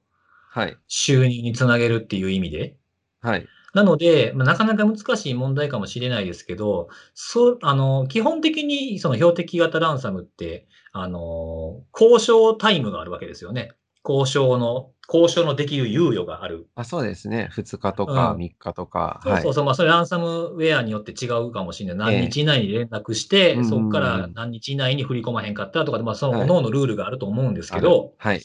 [0.49, 0.77] はい。
[0.87, 2.75] 収入につなげるっていう意味で。
[3.21, 3.47] はい。
[3.73, 13.73] なので、まあ、なかなか難しい問題かもしれないですけど、そう、あの、基本的にその標的型ランサムって、あの、交渉タイムがあるわけですよね。
[14.07, 16.67] 交渉の、交渉のできる猶予がある。
[16.75, 17.49] あそうですね。
[17.53, 19.21] 2日とかうん3日とか。
[19.23, 19.53] はいそうそう。
[19.55, 22.15] そう、まあ、それランサムウェアによって違うかもしれない。
[22.15, 28.41] 何日以内に連絡して、ええそこかうんうんうんら何日以内に振り込まへんかったとかで、まあ、そのはい各々のルールがあると思うんですけど、あるはい。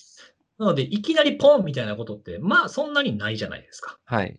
[0.58, 3.96] なので、いきなりポンみたいなことって、まあ、そんなにないじゃないですか。
[4.04, 4.38] はい。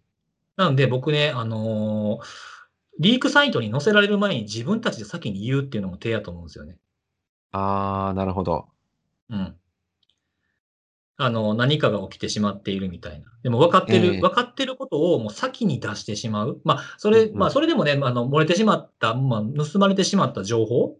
[0.55, 2.53] なので、僕ね、あのー
[2.99, 6.77] リークサイトに載せられる前に自分たちで先に言うっていうのも手やと思うんですよね。
[7.51, 8.67] あー、なるほど。
[9.29, 9.55] うん。
[11.17, 13.27] あの、何かが起きてしまっているみたいな。
[13.43, 16.61] でも分かってる、ええ分かってることをもう先に出してしまう。
[16.63, 20.97] まあ、それ、うんうんまあ、それでもね、あの、漏れてしまった、まあ、盗まれてしまった情報っ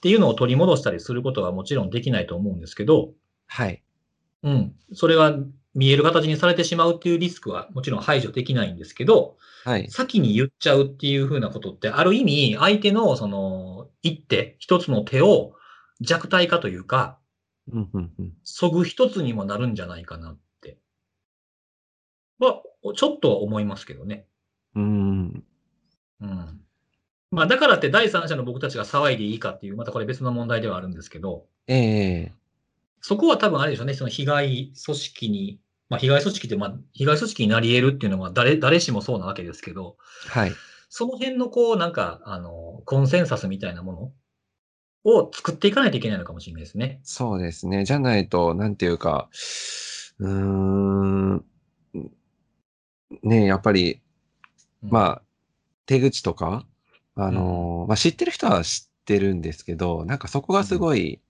[0.00, 3.12] ていうのを取り戻したりすることはもちろんできないと思うんですけど、
[3.46, 3.82] はい。
[4.42, 4.74] うん。
[4.92, 5.34] それが
[5.74, 9.90] 見える形にされてしまうっていうリスクはもちろん排除できないんですけど、はい。
[9.90, 15.52] 先に言っちゃうっていうふうなことって、ある意味、相手のその、一手、一つの手を
[16.00, 17.18] 弱体化というか、
[17.72, 18.32] うんうんうん。
[18.42, 20.78] そぐ一つにもなるんじゃないかなって。
[22.38, 22.62] は、
[22.96, 24.26] ちょっとは思いますけどね。
[24.74, 25.44] うーん。
[26.20, 26.60] うん。
[27.30, 32.39] まあ、だからって第三者の僕たちが騒いでいいかっていう、またこれ別の問題ではあるんですけど、ええ
[33.00, 39.96] そこは多分あれでしょうね、その被害組織に、まあ、被害組織って、まあ、被害組織になり得るっていうのは誰、誰しもそうなわけですけど、
[40.28, 40.52] はい。
[40.88, 44.12] その辺のこう、なんか、あの、コンセンサスみたいなも
[45.04, 47.00] のを作っていかないといけないのかもしれないですね。
[47.04, 47.84] そうですね。
[47.84, 49.28] じゃないと、なんていうか、
[50.18, 51.44] うーん、
[53.22, 54.00] ねえやっぱり、
[54.82, 55.22] うんまあ、
[55.86, 56.66] 手口とか、
[57.16, 61.20] あのーまあ、知ってる人は知ってるんですけど、なんかそこがすごい、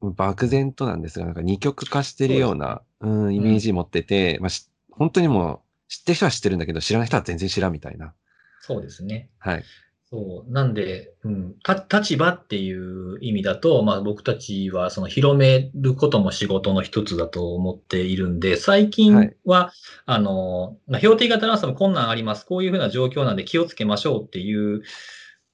[0.00, 8.14] 漠然となんですが、なんか二極化してるような、うん、イメージ持ってて、まあ、し本当にもう、知ってる人は知ってるんだけど、知らない人は全然知らんみたいな。
[8.60, 9.30] そうですね。
[9.38, 9.64] はい。
[10.10, 10.52] そう。
[10.52, 22.46] なんで、うん、た立場っていう意味だと、まあ僕たちはその広めることも仕事の一つだと思っているんで、最近は、はいあの、まあ、標的型トランスファーも困難あります。
[22.46, 24.82] こういうふうな状況なんで気をつけましょうっていう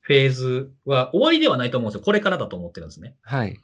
[0.01, 2.05] フェーズは終わりではないと思うんですよ。
[2.05, 3.17] これからだと思ってるんですね。
[3.23, 3.59] はい。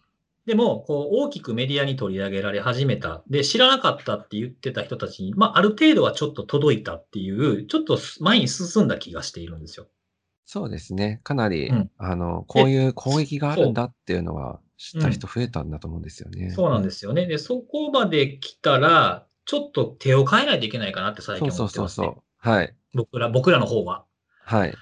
[0.50, 3.22] でも、こう、大きくメディアに取り上げられ始めた。
[3.30, 9.86] で、知らなかったって言ってた人たちに、まあ、ある程度はちょっと届いたっていう、ちょっと前に進んだ気がしているんですよ。
[10.46, 11.20] そうですね。
[11.22, 16.50] かなり、うんあの、こういう攻撃があるんだっていうのは知った人増えたんだと思うんですよね。
[16.50, 17.26] そうなんですよね。
[17.26, 22.06] で、そこまで来たら、ちょっと手を変えないといけないかなって最近そう思ってます、ね。
[22.06, 22.50] そうそうそう。
[22.50, 22.74] はい。
[22.94, 24.04] 僕ら、僕らの方は。
[24.42, 24.74] はい。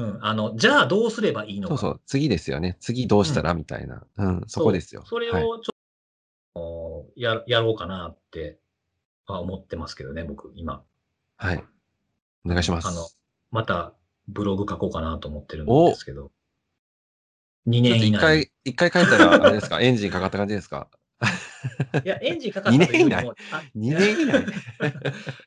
[0.00, 0.24] うん。
[0.24, 1.76] あの、じゃあどうすればいいのか。
[1.76, 2.00] そうそう。
[2.06, 2.76] 次ですよね。
[2.80, 4.02] 次どうしたらみたいな。
[4.16, 5.02] うん、そこですよ。
[5.02, 5.74] はいそれをちょっ
[6.54, 8.58] と、や、やろうかなって、
[9.26, 10.82] あ思ってますけどね、僕、今。
[11.36, 11.64] はい。
[12.44, 12.88] お願いします。
[12.88, 13.06] あの、
[13.50, 13.94] また、
[14.28, 16.30] ブログ書こうかなと思ってるんですけど。
[17.66, 19.80] 2ちょっと年以内一回、一回書いたら、 あれですか？
[19.80, 20.88] エンジンかかった感じですか？
[22.04, 24.44] いや、エンジンかかったというよりもあ ?2 年以内い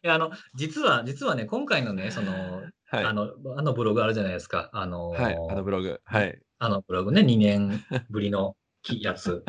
[0.04, 2.62] や、あの、実は、実はね、今回のね、その、
[2.94, 3.06] はい。
[3.06, 4.70] あの、あのブログあるじゃないですか。
[4.72, 5.36] あの、はい。
[5.50, 6.00] あのブログ。
[6.06, 6.40] はい。
[6.60, 9.44] あのブログね、2年 ぶりのきやつ。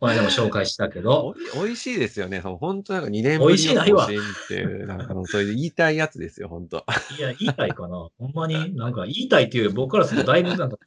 [0.00, 2.40] この間も紹介したけど、 おい美味しいですよね。
[2.40, 6.84] その本当なんか2年ぶり美味しいないわの更新っていう、なんかもうそういう言いたいやつですよ、本当。
[7.16, 8.08] いや、言いたいかな。
[8.18, 10.78] ほんまに、なんか言いたいっていうより僕からするとだいぶなんか、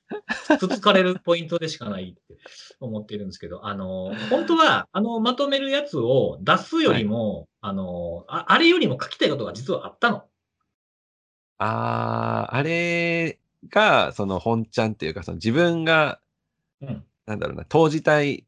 [0.60, 2.38] つつかれるポイントでしかないって
[2.80, 10.24] 思ってるんですけど、あの、本当は、あの、まとめるやつを出すよりも、あのあ、あれよりも書きたいことが実はあったの。
[11.64, 13.40] あー、あれ
[13.70, 16.20] が、その本ちゃんっていうか、その自分が、
[16.82, 17.06] うん。
[17.28, 18.46] なんだろうな、投じたい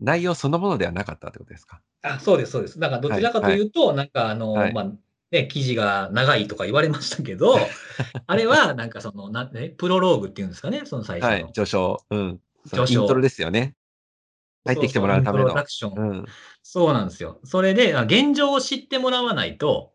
[0.00, 1.82] 内容そのものではなかったってことですか？
[2.02, 2.78] あ、そうです、そうです。
[2.80, 4.90] だからどちらかというと、なんかあの、はいまあ、
[5.30, 7.54] ね、記事が長いとか言われましたけど、
[8.26, 11.44] あれはなんかその、なね、プロローグっていうんですかね、その最初の。
[11.44, 11.98] はい、序章。
[12.10, 12.40] うん。
[12.68, 13.74] 序章イントロですよね。
[14.64, 15.64] 入ってきてもらうためのそうそうインプロダ。
[15.64, 16.26] クションうん。
[16.62, 17.40] そうなんですよ。
[17.44, 19.92] それで、あ現状を知ってもらわないと、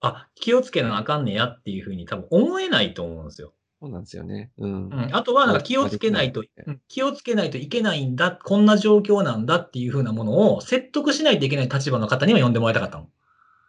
[0.00, 3.52] あ、気をつけなあかんねやっていうふうに多分思えないと思うんですよ。
[3.80, 4.50] そうなんですよね。
[4.58, 4.88] うん。
[4.88, 5.08] うん。
[5.12, 13.08] あとは、なんか気をつけないと、うん気をつけないといけないんだ、こんな状況なんだっていうふうなものを説得しないといけない立場の方には読んでもらいたかったの。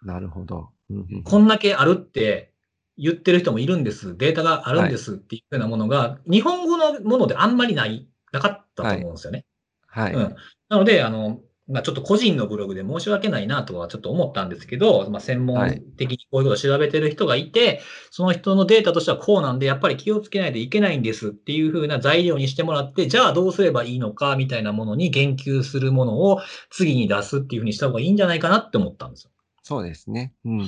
[0.04, 0.70] なるほど。
[0.90, 2.52] うんうんこんだけあるって
[2.98, 4.18] 言ってる人もいるんです。
[4.18, 9.46] データがあるんですっていうふうなものが、日本語のものであんまりない、なかったと思うんですよね。
[9.88, 10.14] はい。
[10.14, 10.36] うん。
[10.70, 11.40] なので、あの、
[11.72, 29.32] まあ、ちょっと個人のブログで申し訳ないなとはちょっと思ったんですけど、まあ、専門的にこういうことを調べてる人がいて、その人のデータとしてはこうなんで、やっぱり気をつけないといけないんですっていうふうな材料にしてもらって、じゃあどうすればいいのかみたいなものに言及するものを次に出すっていうふうにした方がいいんじゃないかなって思ったんですよ。
[29.64, 30.34] そうですね。
[30.46, 30.62] うん。
[30.62, 30.68] っ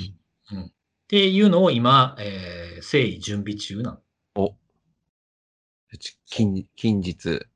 [1.07, 3.99] ていうのを今、えー、誠意準備中なん
[4.35, 4.55] お。
[5.99, 7.52] ち近近日、え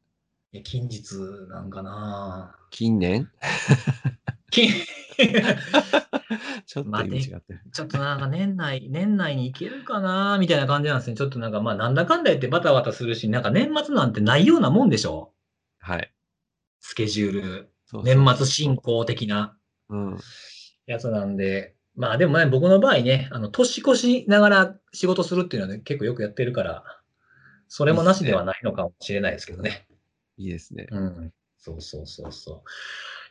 [0.64, 1.16] 近日
[1.50, 3.30] なんかな近年？
[4.52, 4.72] 近
[6.66, 7.62] ちょっと違ってる。
[7.72, 11.16] ちょっとなんか年内、年内に行けるかなみたいな感じなんですね。
[11.16, 15.34] ちょっとなんかまあなんだかんだ言ってバタバタするし、なんか年末なんてないようなもんでしょ
[15.80, 16.14] はい。
[16.80, 17.42] スケジュール。
[17.86, 18.76] そうそう年末進。
[18.78, 19.58] 行的な
[19.90, 20.18] うん。
[20.86, 21.76] やつなんで。
[21.96, 26.84] まあでもね、僕の場合ね、あの、年越しながら仕事するっていうのはね、結構よくやってるから、
[27.68, 29.87] それもなしではないのかもしれないですけどね。
[30.38, 30.88] いいですね。
[30.92, 31.34] うん。
[31.58, 32.62] そうそうそうそう。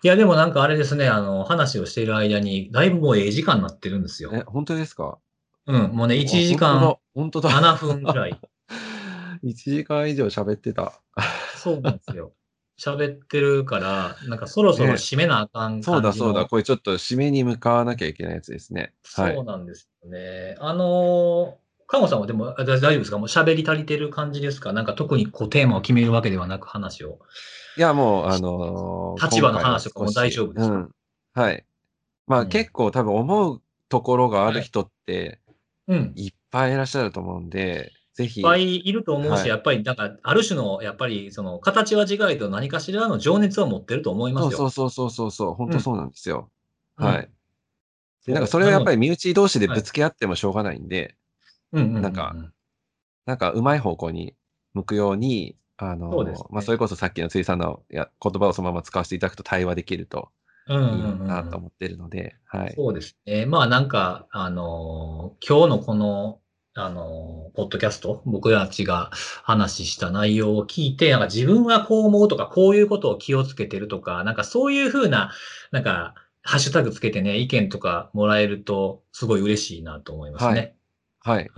[0.03, 4.31] いや、でもなんかあれですね、あの、話をしている間に、だいぶもうええ時間になってるんですよ。
[4.35, 5.19] え、本当ですか？
[5.67, 7.51] うん、もうね、1時間あ本当だ。
[7.51, 8.31] 本7分ぐらい。
[8.31, 9.39] 当だ。
[9.43, 11.01] 1時間以上喋ってた。
[11.57, 12.33] そうなんですよ。
[12.79, 16.47] 喋ってるから、なんかそろそろ締めなあかん感じの、そうだそうだ。
[16.47, 18.93] これちょっと締めに向かわなきゃいけないやつですね。
[19.15, 19.45] はいそう。
[19.45, 20.57] なんですよね。
[20.61, 23.19] あのー、かもさんはでもあ大丈夫ですか？
[23.19, 24.73] もう喋り足りてる感じですか？
[24.73, 27.21] なんか特にこうテーマを決めるわけではなく話を。
[27.77, 30.75] いや、もう、あのー立場の話とかも大丈夫ですか？
[30.75, 30.91] うん。
[31.35, 31.65] はい。
[32.27, 35.41] まあ、うん結構多分思うところがある人って
[35.87, 36.13] うん。
[36.17, 38.41] いっぱいいらっしゃると思うんで、ぜひ。
[38.41, 44.59] いっぱいいると思うし、はいやっぱり、なんか、ある種の、やっぱり、その、形は違いと何かしらの情熱を持ってると思いますよ。
[44.59, 46.51] そうそうそうそうそう、本当そうなんですよ。
[46.99, 47.31] うんはい。
[48.27, 51.15] で、なんかそれをやっぱり、り身内同士でぶつけ合ってもしょうがないんで、
[51.99, 52.39] なんか
[53.27, 54.37] なんかうまい方向に
[54.75, 60.31] 向くように、あの、そねまあそれこそさっきの辻さんのや言葉をそのまま使わせていただくと対話できると
[60.67, 62.75] うんいいなと思ってるので、はい。
[62.77, 63.47] そうですね。
[63.47, 66.41] まあなんか、あのー今日のこの、
[66.75, 69.11] あのーポッドキャスト、僕たちが
[69.45, 75.33] 話した内容を聞いて、なんか自分はこう思うとか、こういうことを気をつけてるとか、なんかそういうふうな、
[75.71, 80.61] なんか、ハッシュタグつけてね、意見とかもらえると、すごい嬉しいなと思いますね。
[80.61, 80.77] はい。
[81.27, 81.51] はい。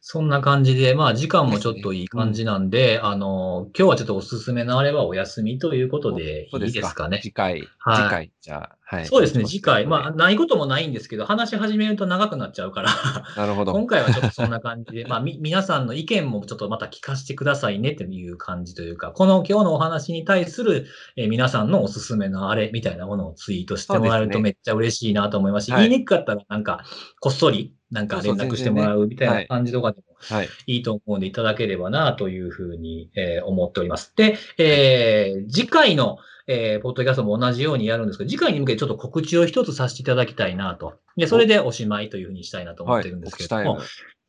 [0.00, 7.20] そんな感じで、まあ時間もちょっといい感じなんで、あの、今日はちょっとおすすめのあれはお休みということで、いいですかね。
[7.22, 8.04] 次回、はい。
[8.04, 9.06] 次回、じゃあ、はい。
[9.06, 9.84] そうですね、次回。
[9.84, 12.88] まあ、ないこともないんですけど、話し始めると長くなっちゃうから、
[13.36, 13.72] なるほど。
[13.72, 20.86] 今回はちょっとそんな感じで、 まあ、み、皆さんの意見もちょっとまた聞かせてくださいねという感じというか、この今日のお話に対する、
[21.16, 26.82] えー皆さんのおすすめのあれみたいなものをツイートしてもらえるとめっちゃ嬉しいなと思いますし、はい言いにくかったらなんか、
[27.20, 30.48] こっそり、なんか連絡してもらうみたいな感じとかでもはい。
[30.66, 34.14] いいと思うんでいただければなというふうに、えー思っております。
[34.16, 40.94] で、えー次回の、えーポッドキャストも同じようにやるんですけど、次回に向けてちょっと告知を一つさせていただきたいなと。
[41.16, 43.20] で、それでおしまいというふうにしたいなと思はいってるん。
[43.20, 43.80] ですけれども、。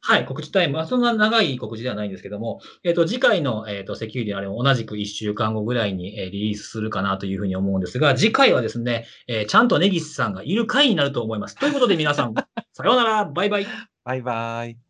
[0.02, 0.76] はい、告知タイム。
[0.76, 11.56] まあそんな長い告知ではないんですけども、えっ、と、次回の、えっ、と、セキュリティのあれも同じく1週間後ぐらいに、えーリリースするかなというふうに思うんですが、次回はですね、えーちゃんとネギスさんがいる回になると思います。
[11.56, 12.34] ということで皆さん、
[12.74, 13.68] さようなら、バイバイ。
[14.06, 14.89] バイバイ。